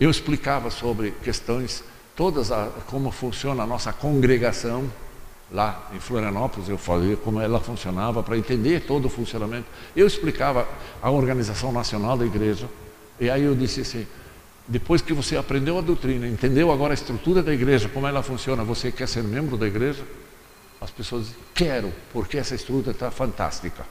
[0.00, 1.84] eu explicava sobre questões,
[2.16, 4.90] todas, a, como funciona a nossa congregação,
[5.54, 9.66] lá em Florianópolis, eu falei como ela funcionava, para entender todo o funcionamento.
[9.94, 10.66] Eu explicava
[11.00, 12.68] a organização nacional da igreja,
[13.20, 14.04] e aí eu disse assim,
[14.66, 18.64] depois que você aprendeu a doutrina, entendeu agora a estrutura da igreja, como ela funciona,
[18.64, 20.04] você quer ser membro da igreja?
[20.80, 23.86] As pessoas dizem, quero, porque essa estrutura está fantástica.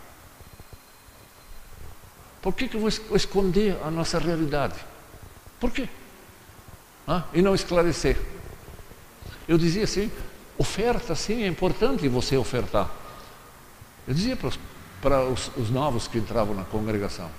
[2.42, 4.76] Por que, que eu vou esconder a nossa realidade?
[5.62, 5.88] Por quê?
[7.08, 8.18] Ah, e não esclarecer.
[9.48, 10.12] Eu dizia assim,
[10.58, 12.90] oferta sim, é importante você ofertar.
[14.08, 14.60] Eu dizia para os,
[15.02, 17.30] para os, os novos que entravam na congregação,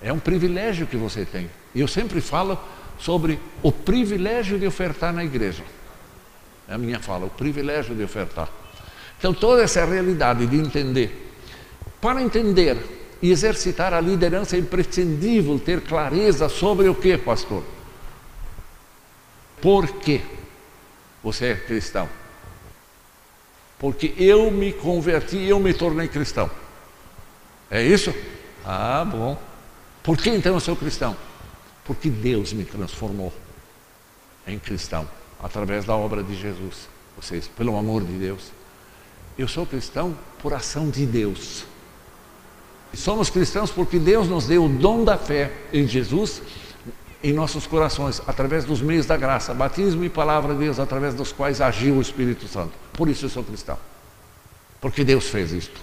[0.00, 1.50] é um privilégio que você tem.
[1.74, 2.58] E eu sempre falo
[2.98, 5.62] sobre o privilégio de ofertar na igreja.
[6.68, 8.48] É a minha fala, o privilégio de ofertar.
[9.18, 11.34] Então, toda essa realidade de entender.
[12.00, 12.78] Para entender
[13.20, 17.62] e exercitar a liderança é imprescindível ter clareza sobre o que, pastor?
[19.60, 20.22] Por que
[21.22, 22.08] você é cristão?
[23.80, 26.50] Porque eu me converti, eu me tornei cristão.
[27.70, 28.14] É isso?
[28.64, 29.40] Ah, bom.
[30.02, 31.16] Por que então eu sou cristão?
[31.82, 33.32] Porque Deus me transformou
[34.46, 35.08] em cristão
[35.42, 36.88] através da obra de Jesus.
[37.16, 38.52] Vocês, pelo amor de Deus.
[39.38, 41.64] Eu sou cristão por ação de Deus.
[42.92, 46.42] Somos cristãos porque Deus nos deu o dom da fé em Jesus
[47.22, 51.32] em nossos corações, através dos meios da graça, batismo e palavra de Deus, através dos
[51.32, 52.72] quais agiu o Espírito Santo.
[52.92, 53.78] Por isso eu sou cristão.
[54.80, 55.80] Porque Deus fez isto.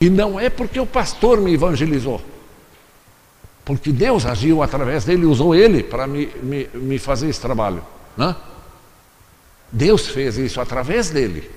[0.00, 2.22] E não é porque o pastor me evangelizou.
[3.64, 7.84] Porque Deus agiu através dele, usou ele para me, me, me fazer esse trabalho.
[8.16, 8.34] Né?
[9.70, 11.50] Deus fez isso através dele,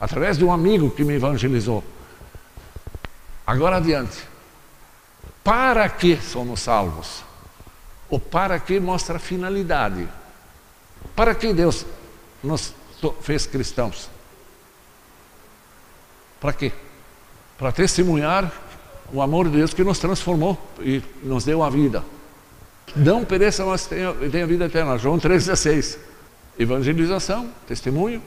[0.00, 1.84] através de um amigo que me evangelizou.
[3.46, 4.24] Agora adiante.
[5.44, 7.25] Para que somos salvos?
[8.08, 10.08] O para que mostra a finalidade.
[11.14, 11.84] Para que Deus
[12.42, 12.72] nos
[13.20, 14.08] fez cristãos?
[16.40, 16.72] Para quê?
[17.58, 18.52] Para testemunhar
[19.12, 22.04] o amor de Deus que nos transformou e nos deu a vida.
[22.94, 24.96] Não pereça, mas tenha, tenha vida eterna.
[24.98, 25.98] João 3,16.
[26.58, 28.22] Evangelização, testemunho.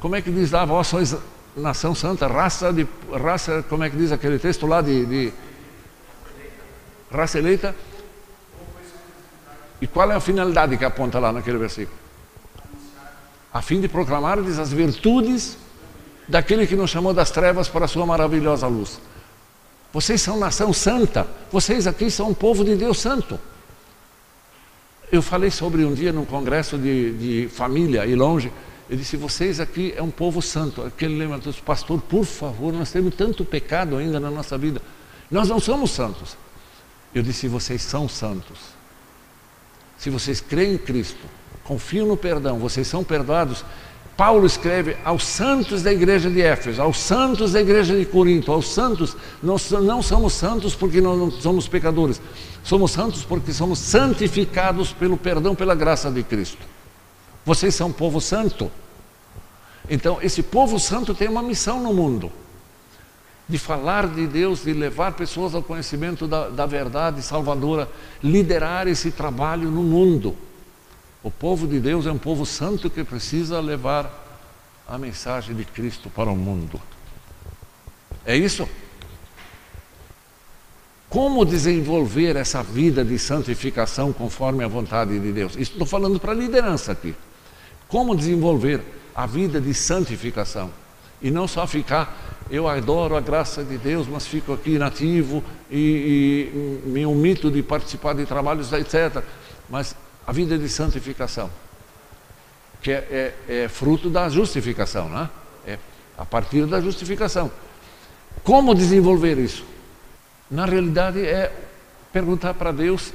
[0.00, 1.16] Como é que diz lá, vós sois
[1.56, 5.32] nação santa, raça de raça, como é que diz aquele texto lá de, de
[7.10, 7.74] raça eleita?
[9.80, 11.96] E qual é a finalidade que aponta lá naquele versículo?
[13.52, 15.56] A fim de proclamar as virtudes
[16.28, 19.00] daquele que nos chamou das trevas para a sua maravilhosa luz.
[19.92, 23.38] Vocês são nação santa, vocês aqui são um povo de Deus santo.
[25.10, 28.52] Eu falei sobre um dia num congresso de, de família e longe,
[28.88, 30.82] eu disse, vocês aqui é um povo santo.
[30.82, 34.80] Aquele levantou disse, pastor, por favor, nós temos tanto pecado ainda na nossa vida.
[35.30, 36.36] Nós não somos santos.
[37.12, 38.75] Eu disse, vocês são santos.
[39.98, 41.24] Se vocês creem em Cristo,
[41.64, 43.64] confiam no perdão, vocês são perdoados,
[44.16, 48.72] Paulo escreve aos santos da igreja de Éfeso, aos santos da igreja de Corinto, aos
[48.72, 52.20] santos, nós não somos santos porque não somos pecadores,
[52.64, 56.64] somos santos porque somos santificados pelo perdão, pela graça de Cristo.
[57.44, 58.70] Vocês são povo santo.
[59.88, 62.32] Então, esse povo santo tem uma missão no mundo:
[63.48, 67.88] de falar de Deus, de levar pessoas ao conhecimento da, da verdade salvadora,
[68.22, 70.36] liderar esse trabalho no mundo.
[71.22, 74.24] O povo de Deus é um povo santo que precisa levar
[74.86, 76.80] a mensagem de Cristo para o mundo.
[78.24, 78.68] É isso?
[81.08, 85.56] Como desenvolver essa vida de santificação conforme a vontade de Deus?
[85.56, 87.14] Estou falando para a liderança aqui.
[87.88, 88.82] Como desenvolver
[89.14, 90.70] a vida de santificação?
[91.22, 96.52] E não só ficar, eu adoro a graça de Deus, mas fico aqui inativo e,
[96.84, 99.22] e me omito de participar de trabalhos, etc.
[99.68, 99.96] Mas
[100.26, 101.50] a vida de santificação,
[102.80, 105.28] que é, é, é fruto da justificação, né?
[105.66, 105.78] é
[106.16, 107.50] a partir da justificação.
[108.44, 109.64] Como desenvolver isso?
[110.50, 111.52] Na realidade, é
[112.12, 113.12] perguntar para Deus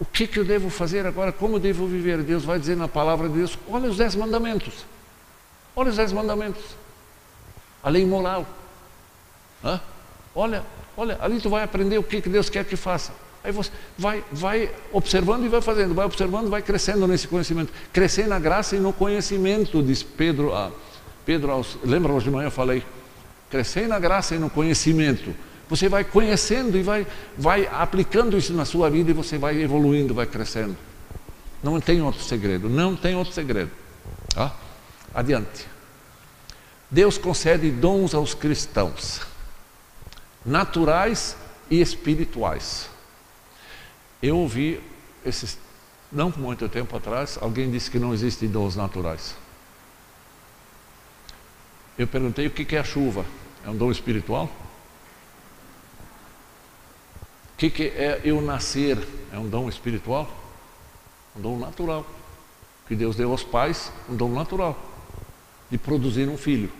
[0.00, 2.22] o que, que eu devo fazer agora, como devo viver.
[2.22, 4.86] Deus vai dizer na palavra de Deus: olha os dez mandamentos.
[5.76, 6.62] Olha os dez mandamentos.
[7.84, 8.46] A lei moral.
[9.62, 9.80] Hã?
[10.34, 10.64] Olha,
[10.96, 13.12] olha, ali tu vai aprender o que, que Deus quer que faça.
[13.44, 17.70] Aí você vai, vai observando e vai fazendo, vai observando, vai crescendo nesse conhecimento.
[17.92, 20.54] Crescer na graça e no conhecimento, diz Pedro.
[20.54, 20.72] Ah,
[21.26, 22.82] Pedro, lembra hoje de manhã eu falei?
[23.50, 25.34] Crescer na graça e no conhecimento.
[25.68, 27.06] Você vai conhecendo e vai,
[27.36, 30.76] vai aplicando isso na sua vida e você vai evoluindo, vai crescendo.
[31.62, 33.70] Não tem outro segredo, não tem outro segredo.
[34.34, 34.52] Ah,
[35.14, 35.73] adiante.
[36.90, 39.20] Deus concede dons aos cristãos,
[40.44, 41.36] naturais
[41.70, 42.88] e espirituais.
[44.22, 44.80] Eu ouvi,
[45.24, 45.58] esses,
[46.10, 49.34] não muito tempo atrás, alguém disse que não existem dons naturais.
[51.98, 53.24] Eu perguntei o que é a chuva?
[53.64, 54.50] É um dom espiritual?
[57.54, 58.98] O que, que é eu nascer?
[59.32, 60.28] É um dom espiritual?
[61.36, 62.04] Um dom natural.
[62.88, 64.76] Que Deus deu aos pais, um dom natural.
[65.74, 66.70] De produzir um filho.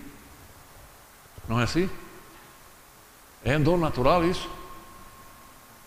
[1.48, 1.90] Não é assim?
[3.44, 4.48] É um dom natural isso?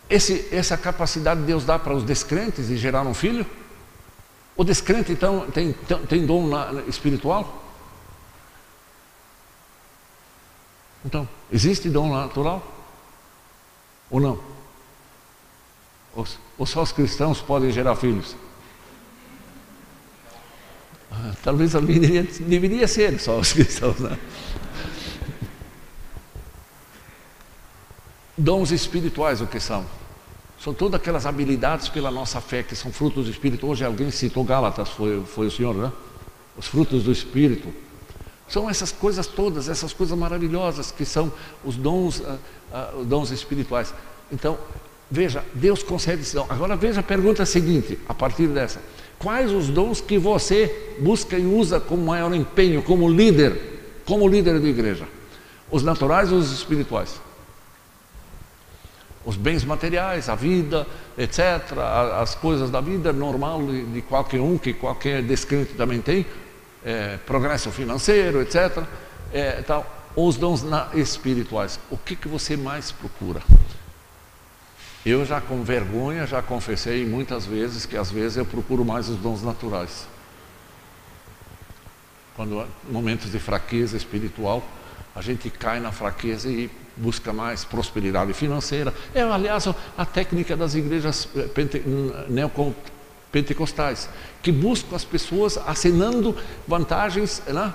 [0.09, 3.45] Esse, essa capacidade Deus dá para os descrentes de gerar um filho?
[4.57, 5.71] O descrente então tem,
[6.09, 7.63] tem, dom na, espiritual?
[11.05, 12.61] Então, existe dom natural?
[14.09, 14.43] Ou não?
[16.13, 16.27] Ou,
[16.57, 18.35] ou só os cristãos podem gerar filhos?
[21.11, 24.17] Ah, talvez deveria, deveria ser só os cristãos, né?
[28.37, 29.85] Dons espirituais, o que são?
[30.59, 33.65] São todas aquelas habilidades pela nossa fé, que são frutos do Espírito.
[33.65, 35.91] Hoje alguém citou Gálatas, foi, foi o senhor, né?
[36.57, 37.73] Os frutos do Espírito.
[38.47, 41.31] São essas coisas todas, essas coisas maravilhosas que são
[41.63, 42.37] os dons, uh,
[42.71, 43.93] uh, dons espirituais.
[44.31, 44.57] Então,
[45.11, 46.45] veja, Deus concede esse dom.
[46.49, 48.81] Agora veja a pergunta seguinte, a partir dessa.
[49.19, 53.57] Quais os dons que você busca e usa com maior empenho, como líder,
[54.05, 55.07] como líder da igreja?
[55.71, 57.19] Os naturais ou os espirituais?
[59.27, 60.87] os bens materiais, a vida,
[61.17, 61.77] etc.,
[62.17, 66.25] as coisas da vida normal de qualquer um, que qualquer descrente também tem,
[66.85, 68.81] é, progresso financeiro, etc.,
[69.33, 70.63] é, tal, os dons
[70.93, 71.77] espirituais.
[71.91, 73.41] O que, que você mais procura?
[75.07, 79.15] Eu já com vergonha, já confessei muitas vezes que às vezes eu procuro mais os
[79.15, 80.05] dons naturais.
[82.35, 84.61] Quando momentos de fraqueza espiritual,
[85.15, 88.93] a gente cai na fraqueza e busca mais prosperidade financeira.
[89.15, 89.65] É, aliás,
[89.97, 91.81] a técnica das igrejas eh, pente,
[92.27, 94.09] neopentecostais,
[94.43, 96.35] que buscam as pessoas assinando
[96.67, 97.73] vantagens né,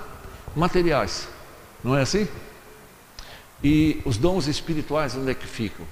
[0.55, 1.27] materiais.
[1.83, 2.27] Não é assim?
[3.63, 5.87] E os dons espirituais, onde é que ficam?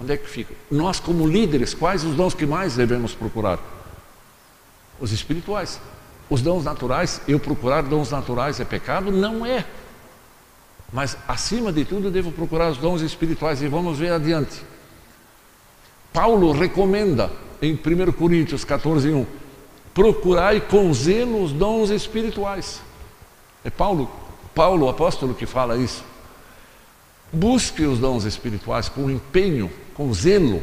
[0.00, 0.56] Onde é que ficam?
[0.70, 3.58] Nós, como líderes, quais os dons que mais devemos procurar?
[5.00, 5.80] Os espirituais.
[6.28, 9.12] Os dons naturais, eu procurar dons naturais é pecado?
[9.12, 9.64] Não é.
[10.92, 14.62] Mas, acima de tudo, devo procurar os dons espirituais e vamos ver adiante.
[16.12, 17.30] Paulo recomenda
[17.60, 19.26] em 1 Coríntios 14, 1:
[19.92, 22.80] procurai com zelo os dons espirituais.
[23.64, 24.10] É Paulo,
[24.54, 26.04] Paulo, apóstolo, que fala isso.
[27.32, 30.62] Busque os dons espirituais com empenho, com zelo,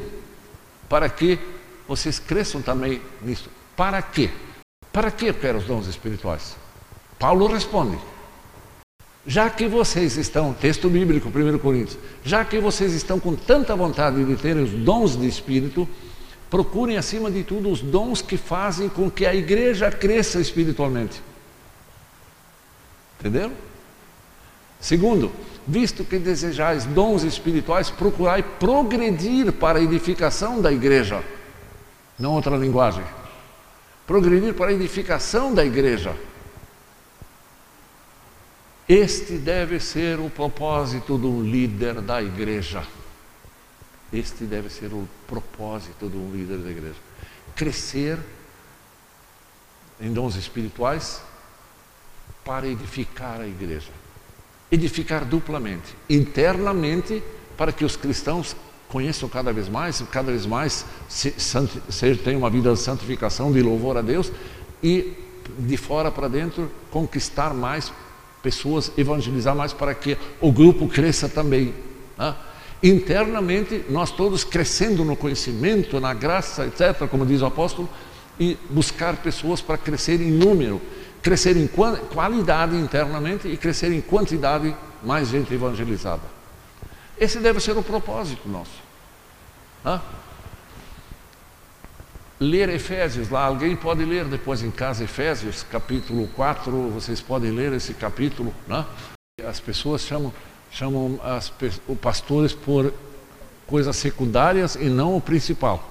[0.88, 1.40] para que
[1.88, 3.50] vocês cresçam também nisso.
[3.76, 4.30] Para quê?
[4.92, 6.56] Para que eu quero os dons espirituais?
[7.18, 7.98] Paulo responde:
[9.26, 14.24] já que vocês estão, texto bíblico, 1 Coríntios, já que vocês estão com tanta vontade
[14.24, 15.88] de ter os dons de Espírito,
[16.50, 21.22] procurem acima de tudo os dons que fazem com que a igreja cresça espiritualmente.
[23.20, 23.54] Entenderam?
[24.80, 25.32] Segundo,
[25.68, 31.24] visto que desejais dons espirituais, procurai progredir para a edificação da igreja.
[32.18, 33.03] Não outra linguagem.
[34.05, 36.16] Progredir para a edificação da igreja.
[38.88, 42.84] Este deve ser o propósito do líder da igreja.
[44.12, 46.99] Este deve ser o propósito de um líder da igreja.
[47.55, 48.20] Crescer
[50.01, 51.22] em dons espirituais
[52.43, 54.01] para edificar a igreja.
[54.72, 57.22] Edificar duplamente, internamente,
[57.58, 58.56] para que os cristãos
[58.88, 63.62] conheçam cada vez mais, cada vez mais se, se, tenham uma vida de santificação, de
[63.62, 64.32] louvor a Deus,
[64.84, 65.14] e
[65.58, 67.92] de fora para dentro conquistar mais
[68.42, 71.74] pessoas, evangelizar mais para que o grupo cresça também.
[72.18, 72.36] Né?
[72.84, 77.88] Internamente, nós todos crescendo no conhecimento, na graça, etc., como diz o apóstolo,
[78.40, 80.82] e buscar pessoas para crescer em número,
[81.22, 86.24] crescer em qualidade internamente e crescer em quantidade, mais gente evangelizada.
[87.18, 88.82] Esse deve ser o propósito nosso.
[89.84, 90.02] Né?
[92.42, 93.46] ler Efésios lá.
[93.46, 98.52] Alguém pode ler depois em casa Efésios, capítulo 4, vocês podem ler esse capítulo.
[98.68, 98.84] Né?
[99.48, 100.34] As pessoas chamam,
[100.72, 101.54] chamam as,
[101.88, 102.92] os pastores por
[103.68, 105.88] coisas secundárias e não o principal.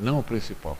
[0.00, 0.78] Não o principal.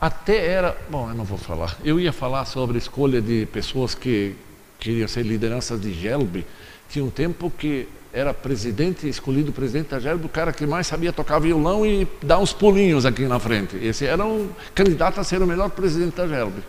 [0.00, 1.76] Até era, bom, eu não vou falar.
[1.82, 4.34] Eu ia falar sobre a escolha de pessoas que
[4.78, 6.46] queriam ser lideranças de Gelbe.
[6.88, 11.12] Tinha um tempo que era presidente, escolhido presidente da GERB, o cara que mais sabia
[11.12, 13.76] tocar violão e dar uns pulinhos aqui na frente.
[13.76, 16.62] Esse era um candidato a ser o melhor presidente da GERB.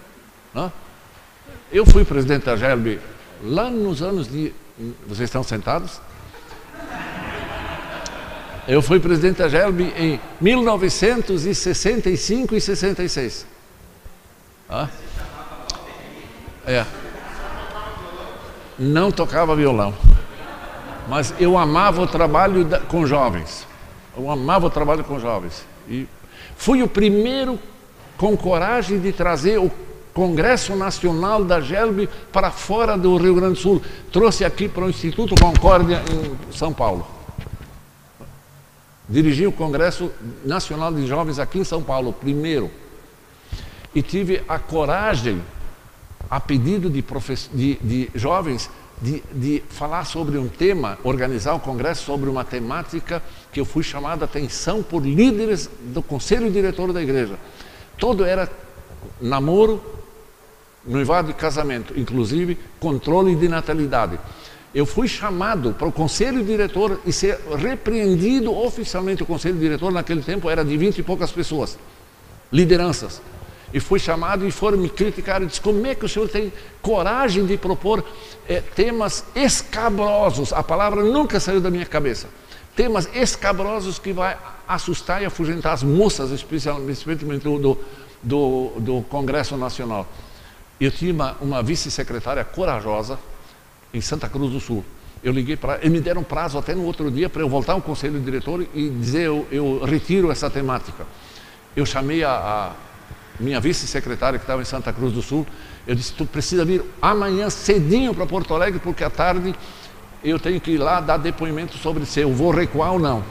[0.54, 0.72] Né?
[1.72, 3.00] Eu fui presidente da GERB
[3.44, 4.54] lá nos anos de.
[5.08, 6.02] Vocês estão sentados?
[8.68, 13.48] Eu fui presidente da GERB em 1965 e 66.
[14.70, 14.90] Ah?
[16.66, 16.86] É.
[18.78, 19.94] Não tocava violão
[21.08, 23.66] mas eu amava o trabalho da, com jovens.
[24.16, 25.66] Eu amava o trabalho com jovens.
[25.88, 26.08] E
[26.56, 27.58] fui o primeiro
[28.18, 29.72] com coragem de trazer o
[30.14, 33.82] Congresso Nacional da GELB para fora do Rio Grande do Sul.
[34.12, 37.17] Trouxe aqui para o Instituto Concórdia em São Paulo.
[39.10, 40.12] Dirigi o Congresso
[40.44, 42.70] Nacional de Jovens aqui em São Paulo, primeiro.
[43.96, 45.42] E tive a coragem,
[46.30, 47.04] a pedido de,
[47.54, 48.70] de, de jovens,
[49.02, 53.84] de, de, falar sobre um tema, organizar um congresso sobre uma temática que eu fui
[53.84, 57.38] chamado a atenção por líderes do conselho diretor da igreja.
[57.98, 58.52] Todo era
[59.22, 59.82] namoro,
[60.86, 64.20] noivado e casamento, inclusive controle de natalidade.
[64.76, 69.24] Eu fui chamado para o conselho diretor e ser repreendido oficialmente.
[69.24, 69.92] O conselho diretor.
[69.92, 71.78] Naquele tempo era de vinte e poucas pessoas,
[72.52, 73.22] lideranças.
[73.74, 75.42] E fui chamado e foram me criticar.
[75.42, 78.04] E disse como é que o senhor tem coragem de propor
[78.48, 80.54] é, temas escabrosos?
[80.54, 82.28] A palavra nunca saiu da minha cabeça.
[82.76, 84.38] Temas escabrosos que vai
[84.68, 87.80] assustar e afugentar as moças especialmente do,
[88.22, 90.08] do, do Congresso Nacional.
[90.80, 93.18] Eu tinha uma, uma vice-secretária corajosa
[93.98, 94.84] em Santa Cruz do Sul
[95.24, 97.82] eu liguei para e me deram prazo até no outro dia para eu voltar ao
[97.82, 101.06] conselho diretor e dizer eu, eu retiro essa temática
[101.76, 102.72] eu chamei a, a
[103.40, 105.46] minha vice-secretária que estava em Santa Cruz do Sul,
[105.86, 109.54] eu disse, tu precisa vir amanhã cedinho para Porto Alegre, porque à tarde
[110.24, 113.24] eu tenho que ir lá dar depoimento sobre se eu vou recuar ou não.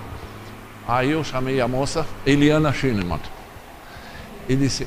[0.86, 3.20] Aí eu chamei a moça, Eliana Schinemann,
[4.48, 4.86] e disse,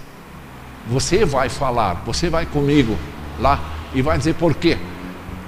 [0.87, 2.97] você vai falar, você vai comigo
[3.39, 3.59] lá
[3.93, 4.77] e vai dizer por quê.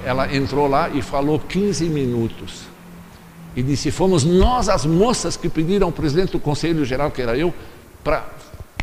[0.04, 2.62] Ela entrou lá e falou 15 minutos.
[3.54, 7.36] E disse, fomos nós as moças que pediram ao presidente do Conselho Geral, que era
[7.36, 7.52] eu,
[8.02, 8.26] para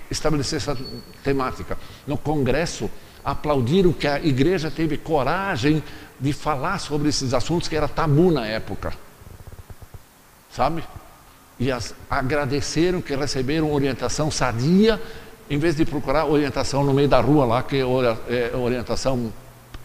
[0.09, 0.77] estabelecer essa
[1.23, 1.77] temática.
[2.05, 2.89] No Congresso,
[3.23, 5.83] aplaudiram que a igreja teve coragem
[6.19, 8.93] de falar sobre esses assuntos que era tabu na época.
[10.51, 10.83] Sabe?
[11.59, 15.01] E as, agradeceram que receberam orientação sadia,
[15.49, 19.33] em vez de procurar orientação no meio da rua lá, que é, é orientação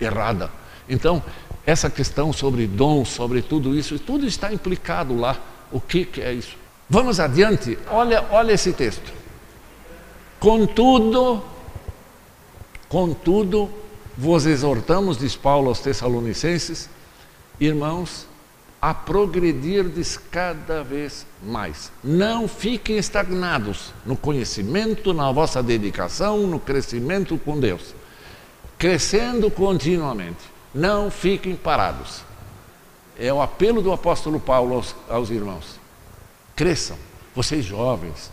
[0.01, 0.51] errada.
[0.89, 1.23] Então,
[1.67, 5.37] essa questão sobre dons, sobre tudo isso, tudo está implicado lá.
[5.73, 6.57] O que, que é isso?
[6.89, 9.13] Vamos adiante, olha, olha esse texto.
[10.39, 11.43] Contudo,
[12.89, 13.71] contudo,
[14.17, 16.91] vos exortamos, diz Paulo aos Tessalonicenses,
[17.59, 18.27] irmãos,
[18.81, 21.91] a progredirdes cada vez mais.
[22.05, 27.95] Não fiquem estagnados no conhecimento, na vossa dedicação, no crescimento com Deus.
[28.77, 30.54] Crescendo continuamente.
[30.75, 32.23] Não fiquem parados.
[33.19, 35.79] É o apelo do apóstolo Paulo aos, aos irmãos.
[36.57, 36.97] Cresçam,
[37.35, 38.31] vocês jovens,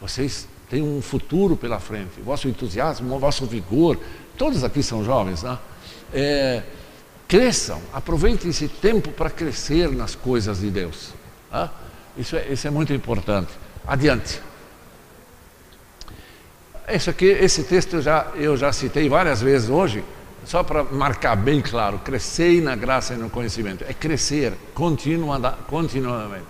[0.00, 2.20] vocês tem um futuro pela frente.
[2.20, 3.98] O vosso entusiasmo, o vosso vigor,
[4.36, 5.58] todos aqui são jovens, né?
[6.12, 6.62] É,
[7.28, 11.14] cresçam, aproveitem esse tempo para crescer nas coisas de Deus.
[11.50, 11.70] Né?
[12.16, 13.50] Isso, é, isso é muito importante.
[13.86, 14.40] Adiante.
[16.88, 20.04] Esse, aqui, esse texto eu já, eu já citei várias vezes hoje,
[20.44, 23.84] só para marcar bem claro: crescei na graça e no conhecimento.
[23.88, 26.46] É crescer continuamente.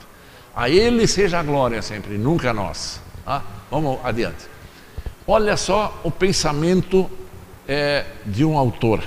[0.55, 3.01] A Ele seja a glória sempre, nunca a nós.
[3.24, 3.43] Tá?
[3.70, 4.51] Vamos adiante.
[5.26, 7.09] Olha só o pensamento
[7.66, 9.03] é, de um autor.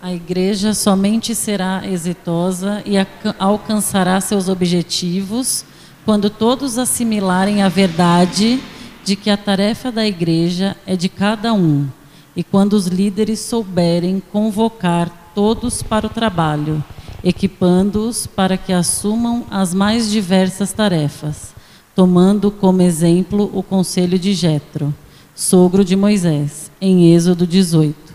[0.00, 2.94] A igreja somente será exitosa e
[3.38, 5.64] alcançará seus objetivos
[6.04, 8.60] quando todos assimilarem a verdade
[9.04, 11.88] de que a tarefa da igreja é de cada um
[12.34, 16.82] e quando os líderes souberem convocar todos para o trabalho,
[17.22, 21.52] equipando-os para que assumam as mais diversas tarefas
[21.94, 24.94] tomando como exemplo o conselho de Jetro,
[25.34, 28.12] sogro de Moisés, em Êxodo 18.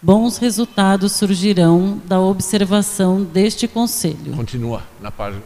[0.00, 4.32] Bons resultados surgirão da observação deste conselho.
[4.36, 5.42] Continua na página.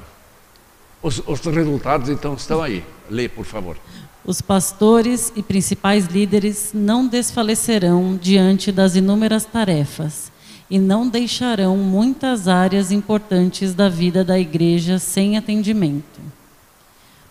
[1.02, 2.84] Os, os resultados então estão aí.
[3.08, 3.76] Lê, por favor.
[4.24, 10.30] Os pastores e principais líderes não desfalecerão diante das inúmeras tarefas
[10.70, 16.20] e não deixarão muitas áreas importantes da vida da igreja sem atendimento.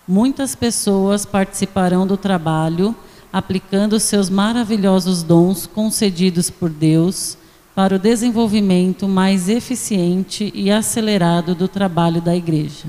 [0.06, 2.94] Muitas pessoas participarão do trabalho,
[3.32, 7.38] aplicando seus maravilhosos dons concedidos por Deus
[7.74, 12.86] para o desenvolvimento mais eficiente e acelerado do trabalho da igreja.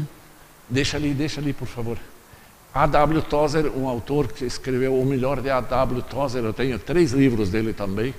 [0.69, 1.97] Deixa ali, deixa ali, por favor.
[2.73, 3.21] A.W.
[3.21, 6.01] Tozer, um autor que escreveu o melhor de A.W.
[6.03, 8.15] Tozer, eu tenho três livros dele também,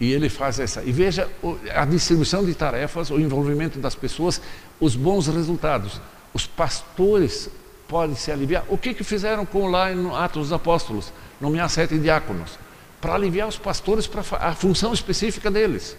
[0.00, 0.82] e ele faz essa.
[0.82, 1.28] E veja
[1.74, 4.40] a distribuição de tarefas, o envolvimento das pessoas,
[4.80, 6.00] os bons resultados.
[6.34, 7.48] Os pastores
[7.88, 8.64] podem se aliviar.
[8.68, 11.12] O que, que fizeram com lá em Atos dos Apóstolos?
[11.40, 12.58] Nomear sete diáconos.
[13.00, 15.96] Para aliviar os pastores para a função específica deles.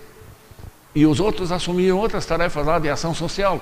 [0.93, 3.61] E os outros assumiram outras tarefas lá de ação social.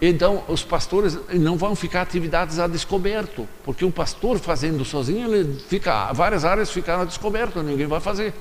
[0.00, 5.60] Então, os pastores não vão ficar atividades a descoberto, porque um pastor fazendo sozinho, ele
[5.68, 8.32] fica, várias áreas ficaram a descoberto, ninguém vai fazer.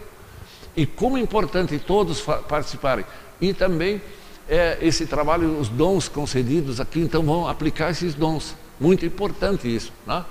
[0.76, 3.04] E como é importante todos participarem.
[3.42, 4.02] E também
[4.48, 8.56] é, esse trabalho, os dons concedidos aqui, então vão aplicar esses dons.
[8.80, 9.92] Muito importante isso.
[10.08, 10.24] Né?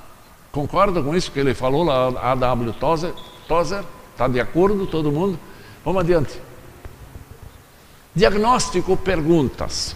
[0.51, 2.73] Concorda com isso que ele falou lá, A.W.
[2.73, 3.13] Tozer?
[3.47, 3.85] Tozer?
[4.13, 5.39] Está de acordo todo mundo?
[5.85, 6.41] Vamos adiante.
[8.15, 9.95] Diagnóstico perguntas.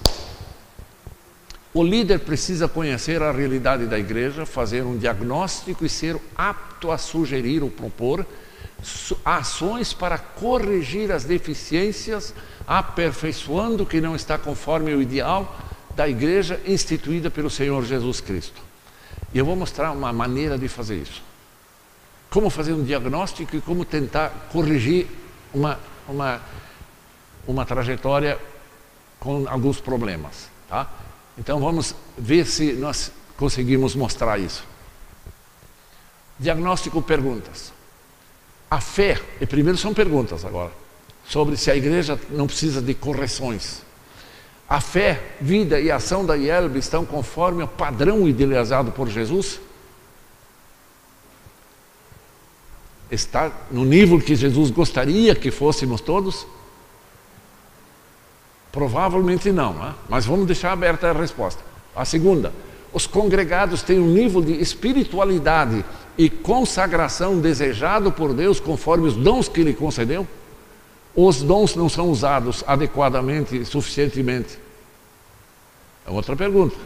[1.74, 6.98] O líder precisa conhecer a realidade da igreja, fazer um diagnóstico e ser apto a
[6.98, 8.26] sugerir ou propor
[9.24, 12.34] ações para corrigir as deficiências,
[12.66, 15.56] aperfeiçoando o que não está conforme o ideal
[15.94, 18.60] da igreja instituída pelo Senhor Jesus Cristo.
[19.32, 21.22] E eu vou mostrar uma maneira de fazer isso.
[22.28, 25.06] Como fazer um diagnóstico e como tentar corrigir
[25.54, 26.40] uma, uma,
[27.46, 28.38] uma trajetória
[29.20, 30.50] com alguns problemas.
[30.68, 30.88] Tá?
[31.38, 34.64] Então vamos ver se nós conseguimos mostrar isso.
[36.38, 37.72] Diagnóstico perguntas.
[38.70, 40.72] A fé, e primeiro são perguntas agora,
[41.28, 43.82] sobre se a igreja não precisa de correções.
[44.68, 49.60] A fé, vida e ação da IELB estão conforme o padrão idealizado por Jesus?
[53.10, 56.46] Está no nível que Jesus gostaria que fôssemos todos?
[58.72, 59.94] Provavelmente não, né?
[60.08, 61.62] mas vamos deixar aberta a resposta.
[61.94, 62.52] A segunda,
[62.92, 65.84] os congregados têm um nível de espiritualidade
[66.16, 70.26] e consagração desejado por Deus conforme os dons que Ele concedeu?
[71.14, 74.58] Os dons não são usados adequadamente, suficientemente?
[76.06, 76.76] É outra pergunta.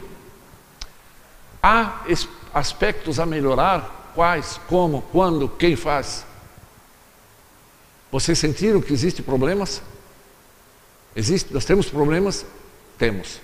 [1.63, 2.03] Há
[2.53, 4.11] aspectos a melhorar?
[4.13, 6.25] Quais, como, quando, quem faz?
[8.11, 9.81] Vocês sentiram que existem problemas?
[11.17, 12.45] Existe, nós temos problemas?
[12.95, 13.41] Temos.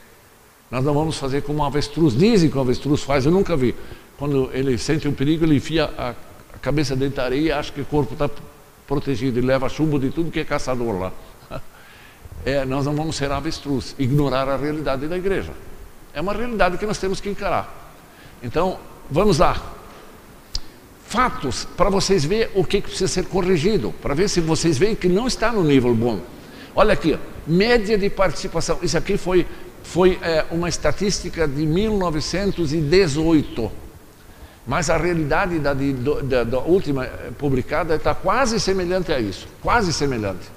[0.69, 2.15] Nós não vamos fazer como um avestruz.
[2.15, 3.73] Dizem que o avestruz faz, eu nunca vi.
[4.15, 6.11] Quando ele sente um perigo, ele enfia a,
[6.53, 8.29] a cabeça dentro da areia e acha que o corpo está
[8.87, 9.39] protegido.
[9.39, 11.11] Ele leva chumbo de tudo que é caçador lá.
[12.45, 15.53] É, nós não vamos ser avestruz, ignorar a realidade da igreja.
[16.13, 17.93] É uma realidade que nós temos que encarar.
[18.43, 18.77] Então,
[19.09, 19.55] vamos lá.
[21.05, 25.07] Fatos para vocês verem o que precisa ser corrigido, para ver se vocês veem que
[25.07, 26.19] não está no nível bom.
[26.75, 28.79] Olha aqui, média de participação.
[28.81, 29.45] Isso aqui foi,
[29.83, 33.83] foi é, uma estatística de 1918.
[34.65, 39.47] Mas a realidade da, de, da, da última é, publicada está quase semelhante a isso.
[39.61, 40.49] Quase semelhante.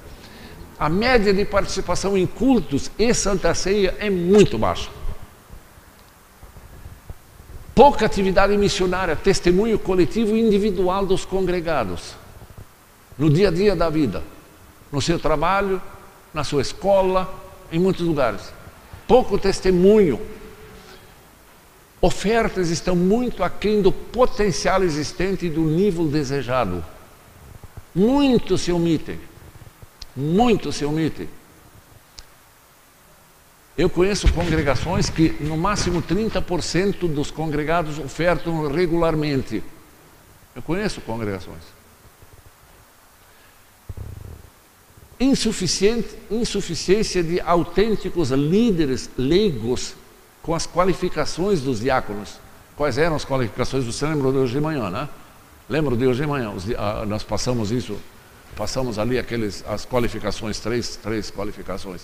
[0.79, 4.91] A média de participação em cultos e Santa Ceia é muito baixa.
[7.75, 12.15] Pouca atividade missionária, testemunho coletivo e individual dos congregados.
[13.19, 14.23] No dia a dia da vida.
[14.93, 15.83] No seu trabalho,
[16.37, 17.35] na sua escola,
[17.73, 18.53] em muitos lugares.
[19.09, 20.21] Pouco testemunho.
[21.99, 26.85] Ofertas estão muito aquém do potencial existente e do nível desejado.
[27.95, 29.19] Muitos se omitem.
[30.15, 31.27] Muitos se omitem.
[33.79, 39.65] Eu conheço congregações que no máximo 30% dos congregados ofertam regularmente.
[40.55, 41.76] Eu conheço congregações.
[45.19, 49.95] Insuficiência de autênticos líderes leigos
[50.43, 52.39] com as qualificações dos diáconos.
[52.77, 53.85] Quais eram as qualificações?
[53.85, 55.09] Você lembra de hoje de manhã, né?
[55.69, 56.53] Lembra de hoje de manhã?
[56.79, 57.97] Ah, nós passamos isso,
[58.55, 62.03] passamos ali aqueles, as qualificações, três, três qualificações.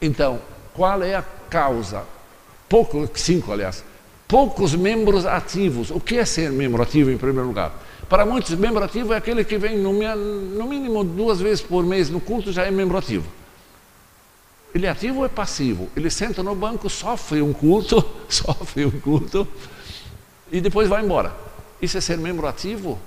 [0.00, 0.40] Então,
[0.74, 2.04] qual é a causa?
[2.68, 3.84] Pouco, cinco, aliás.
[4.26, 5.90] Poucos membros ativos.
[5.90, 7.72] O que é ser membro ativo em primeiro lugar?
[8.12, 12.10] Para muitos, membro ativo é aquele que vem no, no mínimo duas vezes por mês
[12.10, 13.26] no culto, já é membro ativo.
[14.74, 15.88] Ele é ativo ou é passivo?
[15.96, 19.48] Ele senta no banco, sofre um culto, sofre um culto
[20.50, 21.32] e depois vai embora.
[21.80, 22.98] Isso é ser membro ativo?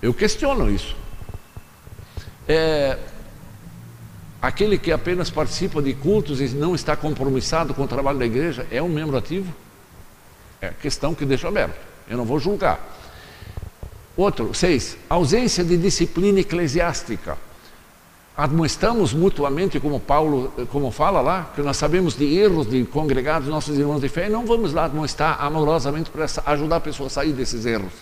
[0.00, 0.94] Eu questiono isso.
[2.46, 3.00] É,
[4.40, 8.64] aquele que apenas participa de cultos e não está compromissado com o trabalho da igreja
[8.70, 9.52] é um membro ativo?
[10.60, 11.74] É questão que deixo aberto.
[12.08, 12.98] Eu não vou julgar.
[14.16, 17.38] Outro, seis, ausência de disciplina eclesiástica.
[18.36, 23.78] Admoestamos mutuamente, como Paulo como fala lá, que nós sabemos de erros de congregados, nossos
[23.78, 27.32] irmãos de fé, e não vamos lá admoestar amorosamente para ajudar a pessoa a sair
[27.32, 27.92] desses erros.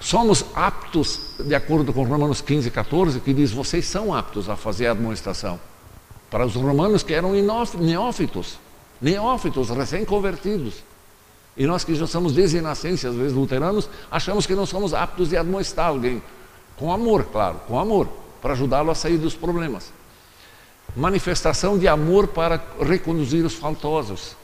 [0.00, 4.86] Somos aptos, de acordo com Romanos 15, 14, que diz: vocês são aptos a fazer
[4.86, 5.60] a administração.
[6.30, 8.58] Para os romanos que eram neófitos,
[9.00, 10.82] neófitos, recém-convertidos.
[11.60, 15.28] E nós que já somos desde nascença, às vezes luteranos, achamos que não somos aptos
[15.28, 16.22] de admoestar alguém.
[16.74, 18.08] Com amor, claro, com amor,
[18.40, 19.92] para ajudá-lo a sair dos problemas.
[20.96, 24.34] Manifestação de amor para reconduzir os faltosos.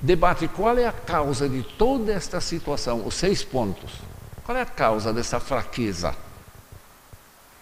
[0.00, 3.92] Debate qual é a causa de toda esta situação, os seis pontos.
[4.46, 6.16] Qual é a causa dessa fraqueza?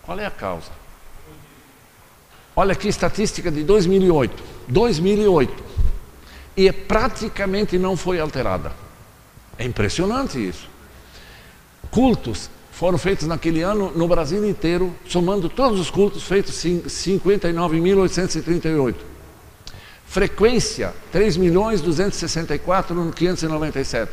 [0.05, 0.70] Qual é a causa?
[2.55, 4.40] Olha aqui estatística de 2008.
[4.68, 5.64] 2008.
[6.57, 8.72] E praticamente não foi alterada.
[9.59, 10.68] É impressionante isso.
[11.90, 18.94] Cultos foram feitos naquele ano no Brasil inteiro, somando todos os cultos feitos 59.838.
[20.07, 24.09] Frequência 3.264.597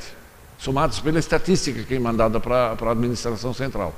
[0.57, 3.93] somados pela estatística que é mandada para a administração central.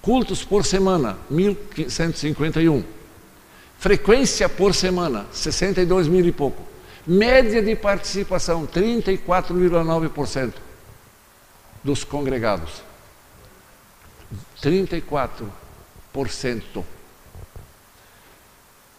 [0.00, 2.84] Cultos por semana, 1.151.
[3.78, 6.73] Frequência por semana, 62 mil e pouco.
[7.06, 10.54] Média de participação, 34,9%
[11.82, 12.82] dos congregados.
[14.62, 15.52] 34%.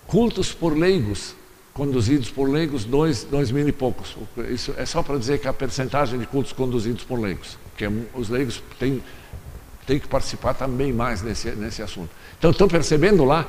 [0.05, 1.35] Cultos por leigos,
[1.73, 4.15] conduzidos por leigos, dois, dois mil e poucos.
[4.51, 7.91] Isso é só para dizer que a percentagem de cultos conduzidos por leigos, que é
[8.13, 9.03] os leigos têm,
[9.87, 12.11] têm que participar também mais nesse, nesse assunto.
[12.37, 13.47] Então, estão percebendo lá?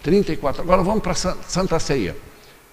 [0.00, 0.62] 34.
[0.62, 2.16] Agora vamos para Santa Ceia.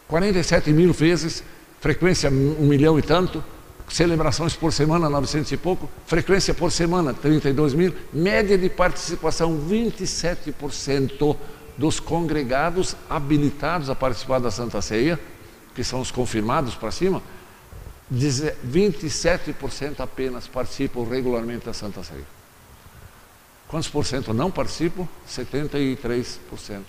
[0.08, 1.43] 47 mil vezes,
[1.80, 3.43] frequência um milhão e tanto,
[3.89, 11.36] celebrações por semana, 900 e pouco, frequência por semana, 32 mil, média de participação, 27%
[11.78, 15.20] dos congregados habilitados a participar da Santa Ceia,
[15.76, 17.22] que são os confirmados para cima,
[18.12, 22.26] 27% apenas participam regularmente da Santa Ceia.
[23.68, 25.08] Quantos por cento não participam?
[25.30, 26.84] 73%.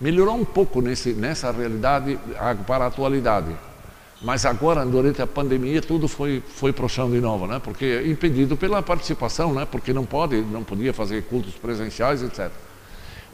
[0.00, 2.18] Melhorou um pouco nesse, nessa realidade
[2.66, 3.54] para a atualidade.
[4.22, 7.60] Mas agora, durante a pandemia, tudo foi, foi para o chão de novo, né?
[7.62, 9.66] porque é impedido pela participação, né?
[9.70, 12.50] porque não pode, não podia fazer cultos presenciais, etc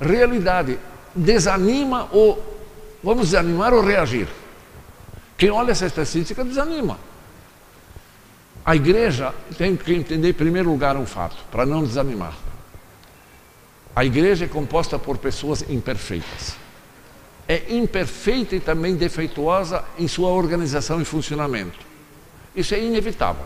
[0.00, 0.78] realidade
[1.14, 2.42] desanima ou
[3.04, 4.28] vamos desanimar ou reagir.
[5.36, 6.98] Quem olha essa estatística desanima.
[8.64, 12.34] A igreja tem que entender em primeiro lugar um fato, para não desanimar.
[13.94, 16.56] A igreja é composta por pessoas imperfeitas.
[17.48, 21.78] É imperfeita e também defeituosa em sua organização e funcionamento.
[22.54, 23.44] Isso é inevitável.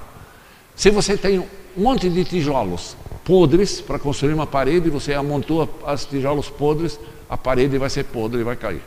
[0.77, 6.05] Se você tem um monte de tijolos podres para construir uma parede, você amontoa os
[6.05, 8.83] tijolos podres, a parede vai ser podre e vai cair.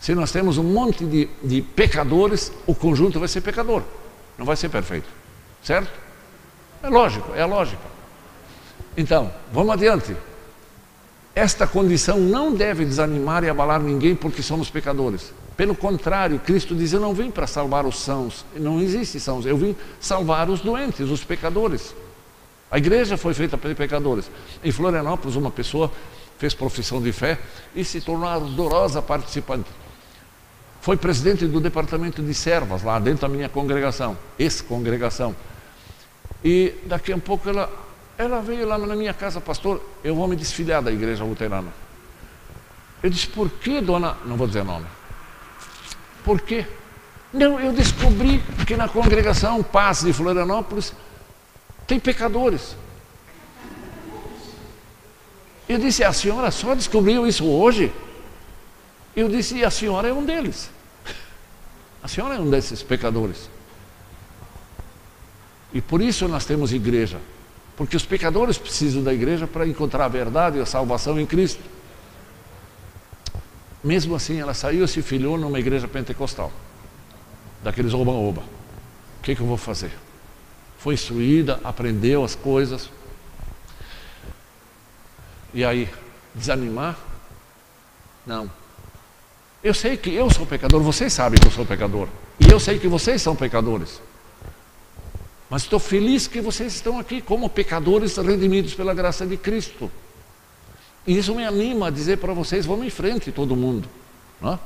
[0.00, 3.82] Se nós temos um monte de, de pecadores, o conjunto vai ser pecador,
[4.38, 5.08] não vai ser perfeito.
[5.62, 5.92] Certo?
[6.82, 7.82] É lógico, é a lógica.
[8.96, 10.16] Então, vamos adiante.
[11.34, 15.32] Esta condição não deve desanimar e abalar ninguém porque somos pecadores.
[15.56, 19.56] Pelo contrário, Cristo diz: Eu não vim para salvar os sãos, não existe sãos, eu
[19.56, 21.94] vim salvar os doentes, os pecadores.
[22.70, 24.30] A igreja foi feita por pecadores.
[24.62, 25.90] Em Florianópolis, uma pessoa
[26.38, 27.38] fez profissão de fé
[27.74, 29.68] e se tornou ardorosa participante.
[30.80, 35.36] Foi presidente do departamento de servas lá dentro da minha congregação, ex-congregação.
[36.42, 37.70] E daqui a pouco ela,
[38.20, 41.72] ela veio lá na minha casa, pastor, eu vou me desfiliar da igreja luterana.
[43.02, 44.14] Eu disse, por que, dona?
[44.26, 44.84] Não vou dizer nome.
[46.22, 46.66] Por quê?
[47.32, 50.92] Não, eu descobri que na congregação Paz de Florianópolis
[51.86, 52.76] tem pecadores.
[55.66, 57.90] Eu disse, a senhora só descobriu isso hoje?
[59.16, 60.70] Eu disse, e a senhora é um deles.
[62.02, 63.48] A senhora é um desses pecadores.
[65.72, 67.18] E por isso nós temos igreja.
[67.80, 71.62] Porque os pecadores precisam da igreja para encontrar a verdade e a salvação em Cristo.
[73.82, 76.52] Mesmo assim, ela saiu e se filiou numa igreja pentecostal.
[77.64, 78.42] Daqueles oba-oba.
[78.42, 79.92] O que, que eu vou fazer?
[80.76, 82.90] foi instruída, aprendeu as coisas.
[85.54, 85.88] E aí,
[86.34, 86.98] desanimar?
[88.26, 88.50] Não.
[89.62, 92.08] Eu sei que eu sou pecador, vocês sabem que eu sou pecador.
[92.38, 94.00] E eu sei que vocês são pecadores.
[95.50, 99.90] Mas estou feliz que vocês estão aqui como pecadores redimidos pela graça de Cristo.
[101.04, 103.88] E isso me anima a dizer para vocês: vamos em frente, todo mundo.
[104.40, 104.54] Não?
[104.54, 104.58] É?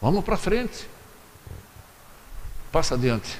[0.00, 0.88] Vamos para frente.
[2.72, 3.38] Passa adiante.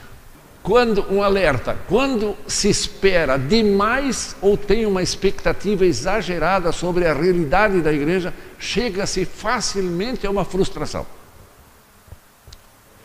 [0.62, 7.80] Quando um alerta, quando se espera demais ou tem uma expectativa exagerada sobre a realidade
[7.80, 11.06] da igreja, chega-se facilmente a uma frustração.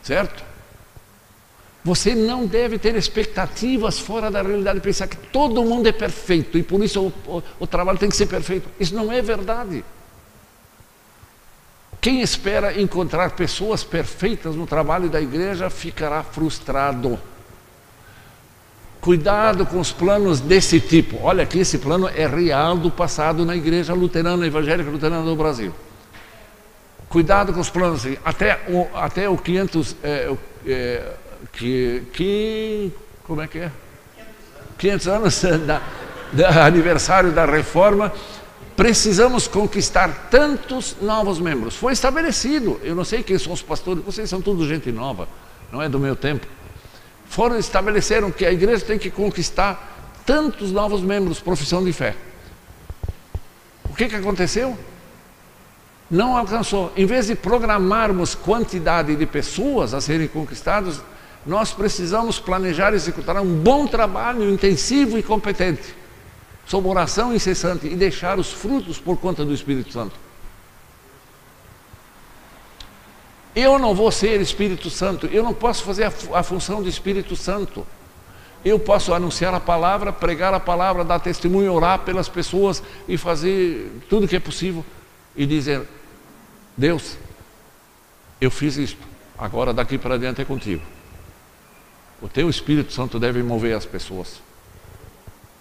[0.03, 0.43] Certo?
[1.85, 6.63] Você não deve ter expectativas fora da realidade, pensar que todo mundo é perfeito e
[6.63, 8.67] por isso o, o, o trabalho tem que ser perfeito.
[8.79, 9.85] Isso não é verdade.
[12.01, 17.19] Quem espera encontrar pessoas perfeitas no trabalho da igreja ficará frustrado.
[18.99, 21.19] Cuidado com os planos desse tipo.
[21.21, 25.71] Olha aqui, esse plano é real do passado na igreja luterana, evangélica luterana do Brasil.
[27.07, 28.07] Cuidado com os planos.
[28.25, 31.13] Até o, até o 500, é, é,
[31.51, 32.91] que, que,
[33.23, 33.71] como é que é?
[34.77, 35.81] 500 anos da,
[36.33, 38.11] da aniversário da reforma,
[38.75, 41.75] precisamos conquistar tantos novos membros.
[41.75, 45.27] Foi estabelecido, eu não sei quem são os pastores, vocês são tudo gente nova,
[45.71, 46.45] não é do meu tempo
[47.27, 52.15] foram estabeleceram que a igreja tem que conquistar tantos novos membros, profissão de fé.
[53.89, 54.77] O que, que aconteceu?
[56.09, 56.91] Não alcançou.
[56.95, 61.01] Em vez de programarmos quantidade de pessoas a serem conquistadas,
[61.45, 65.93] nós precisamos planejar e executar um bom trabalho intensivo e competente,
[66.65, 70.15] sob oração incessante e deixar os frutos por conta do Espírito Santo.
[73.55, 77.35] Eu não vou ser Espírito Santo, eu não posso fazer a, a função do Espírito
[77.35, 77.85] Santo.
[78.65, 84.01] Eu posso anunciar a palavra, pregar a palavra, dar testemunho, orar pelas pessoas e fazer
[84.09, 84.83] tudo o que é possível
[85.35, 85.83] e dizer:
[86.75, 87.15] Deus,
[88.41, 90.94] eu fiz isto, agora daqui para diante é contigo.
[92.25, 94.41] O teu Espírito Santo deve mover as pessoas,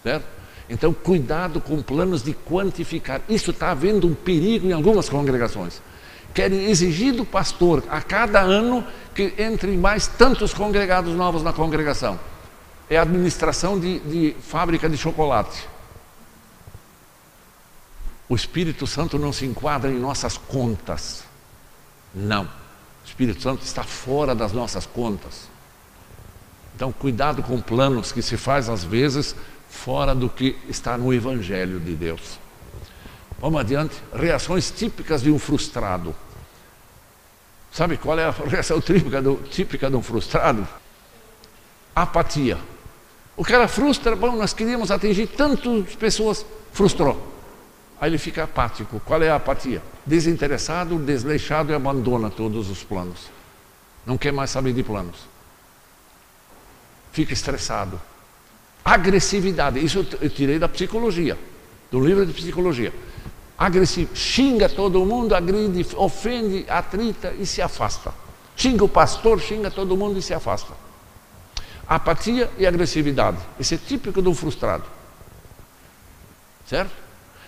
[0.03, 0.25] certo?
[0.67, 3.21] Então, cuidado com planos de quantificar.
[3.29, 5.79] Isso está havendo um perigo em algumas congregações
[6.35, 8.85] querem exigir do pastor a cada ano
[9.15, 12.19] que entrem mais tantos congregados novos na congregação.
[12.89, 15.65] É administração de, de fábrica de chocolate.
[18.27, 21.23] O Espírito Santo não se enquadra em nossas contas.
[22.13, 22.43] Não.
[22.43, 25.47] O Espírito Santo está fora das nossas contas.
[26.75, 29.33] Então, cuidado com planos que se faz às vezes
[29.69, 32.37] fora do que está no Evangelho de Deus.
[33.39, 33.95] Vamos adiante.
[34.13, 36.13] Reações típicas de um frustrado.
[37.71, 40.67] Sabe qual é a reação típica, do, típica de um frustrado?
[41.95, 42.57] Apatia.
[43.37, 47.33] O cara frustra, bom, nós queríamos atingir tantas pessoas, frustrou.
[48.01, 49.01] Aí ele fica apático.
[49.05, 49.81] Qual é a apatia?
[50.05, 53.29] Desinteressado, desleixado e abandona todos os planos.
[54.05, 55.34] Não quer mais saber de planos.
[57.15, 57.99] Fica estressado.
[58.83, 61.35] Agressividade, isso eu tirei da psicologia,
[61.89, 62.93] do livro de psicologia
[63.57, 68.13] agressivo, xinga todo mundo, agride, ofende, atrita e se afasta.
[68.55, 70.73] Xinga o pastor, xinga todo mundo e se afasta.
[71.87, 73.37] Apatia e agressividade.
[73.59, 74.83] Isso é típico um frustrado.
[76.65, 76.91] Certo?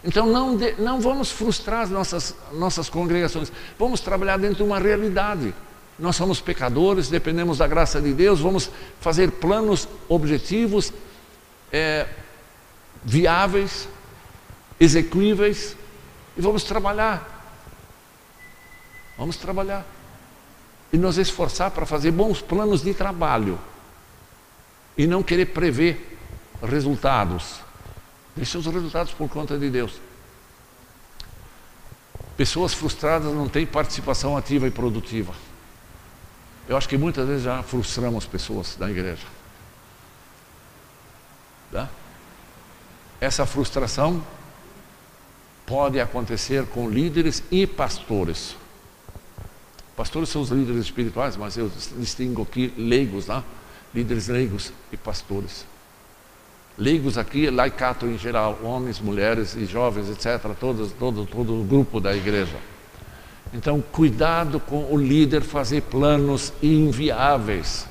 [0.04, 3.52] Então não, de, não vamos frustrar as nossas, nossas congregações.
[3.80, 5.54] Vamos trabalhar dentro de uma realidade.
[6.00, 8.70] Nós somos pecadores, dependemos da graça de Deus, vamos
[9.00, 10.94] fazer planos objetivos,
[11.72, 12.08] é,
[13.04, 13.88] viáveis,
[14.80, 15.76] execuíveis,
[16.38, 17.34] e vamos trabalhar.
[19.18, 19.86] Vamos trabalhar.
[20.94, 23.60] E nos esforçar para fazer bons planos de trabalho.
[24.96, 26.18] E não querer prever
[26.62, 27.60] resultados.
[28.36, 30.00] Deixa os resultados por conta de Deus.
[32.38, 35.34] Pessoas frustradas não têm participação ativa e produtiva.
[36.68, 39.26] Eu acho que muitas vezes já frustramos pessoas da igreja.
[41.72, 41.90] Tá?
[43.22, 44.24] Essa frustração
[45.66, 48.56] pode acontecer com líderes e pastores.
[49.96, 53.44] Pastores são os líderes espirituais, mas eu distingo aqui leigos, né?
[53.94, 55.66] líderes leigos e pastores.
[56.78, 62.00] Leigos aqui, laicato em geral, homens, mulheres e jovens, etc., todos, todo, todo o grupo
[62.00, 62.58] da igreja.
[63.54, 67.88] Então, cuidado com o líder fazer planos inviáveis,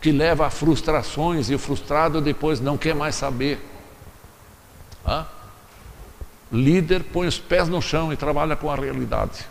[0.00, 3.58] que leva a frustrações e o frustrado depois não quer mais saber.
[5.04, 5.26] Ah?
[6.52, 9.46] Líder põe os pés no chão e trabalha com a realidade.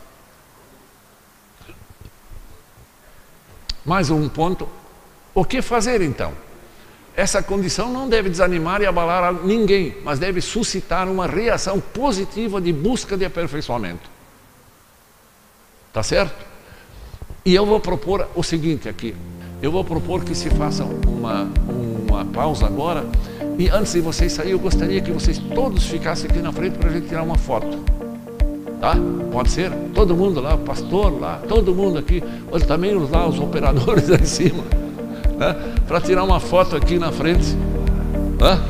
[3.84, 4.70] Mais um ponto.
[5.34, 6.34] O que fazer então?
[7.16, 12.72] Essa condição não deve desanimar e abalar ninguém, mas deve suscitar uma reação positiva de
[12.72, 14.11] busca de aperfeiçoamento.
[15.92, 16.46] Tá certo?
[17.46, 19.16] E eu vou propor o seguinte aqui.
[19.62, 23.06] Eu vou propor que se faça uma, um uma pausa agora.
[23.58, 26.90] E antes de vocês saírem, eu gostaria que vocês todos ficassem aqui na frente para
[26.90, 27.80] a gente tirar uma foto.
[28.80, 28.96] Tá?
[29.32, 29.72] Pode ser?
[29.94, 34.18] Todo mundo lá, o pastor lá, todo mundo aqui, Olha, também lá os operadores lá
[34.18, 34.64] em cima,
[35.38, 35.76] né?
[35.88, 37.56] para tirar uma foto aqui na frente.
[38.40, 38.62] Né?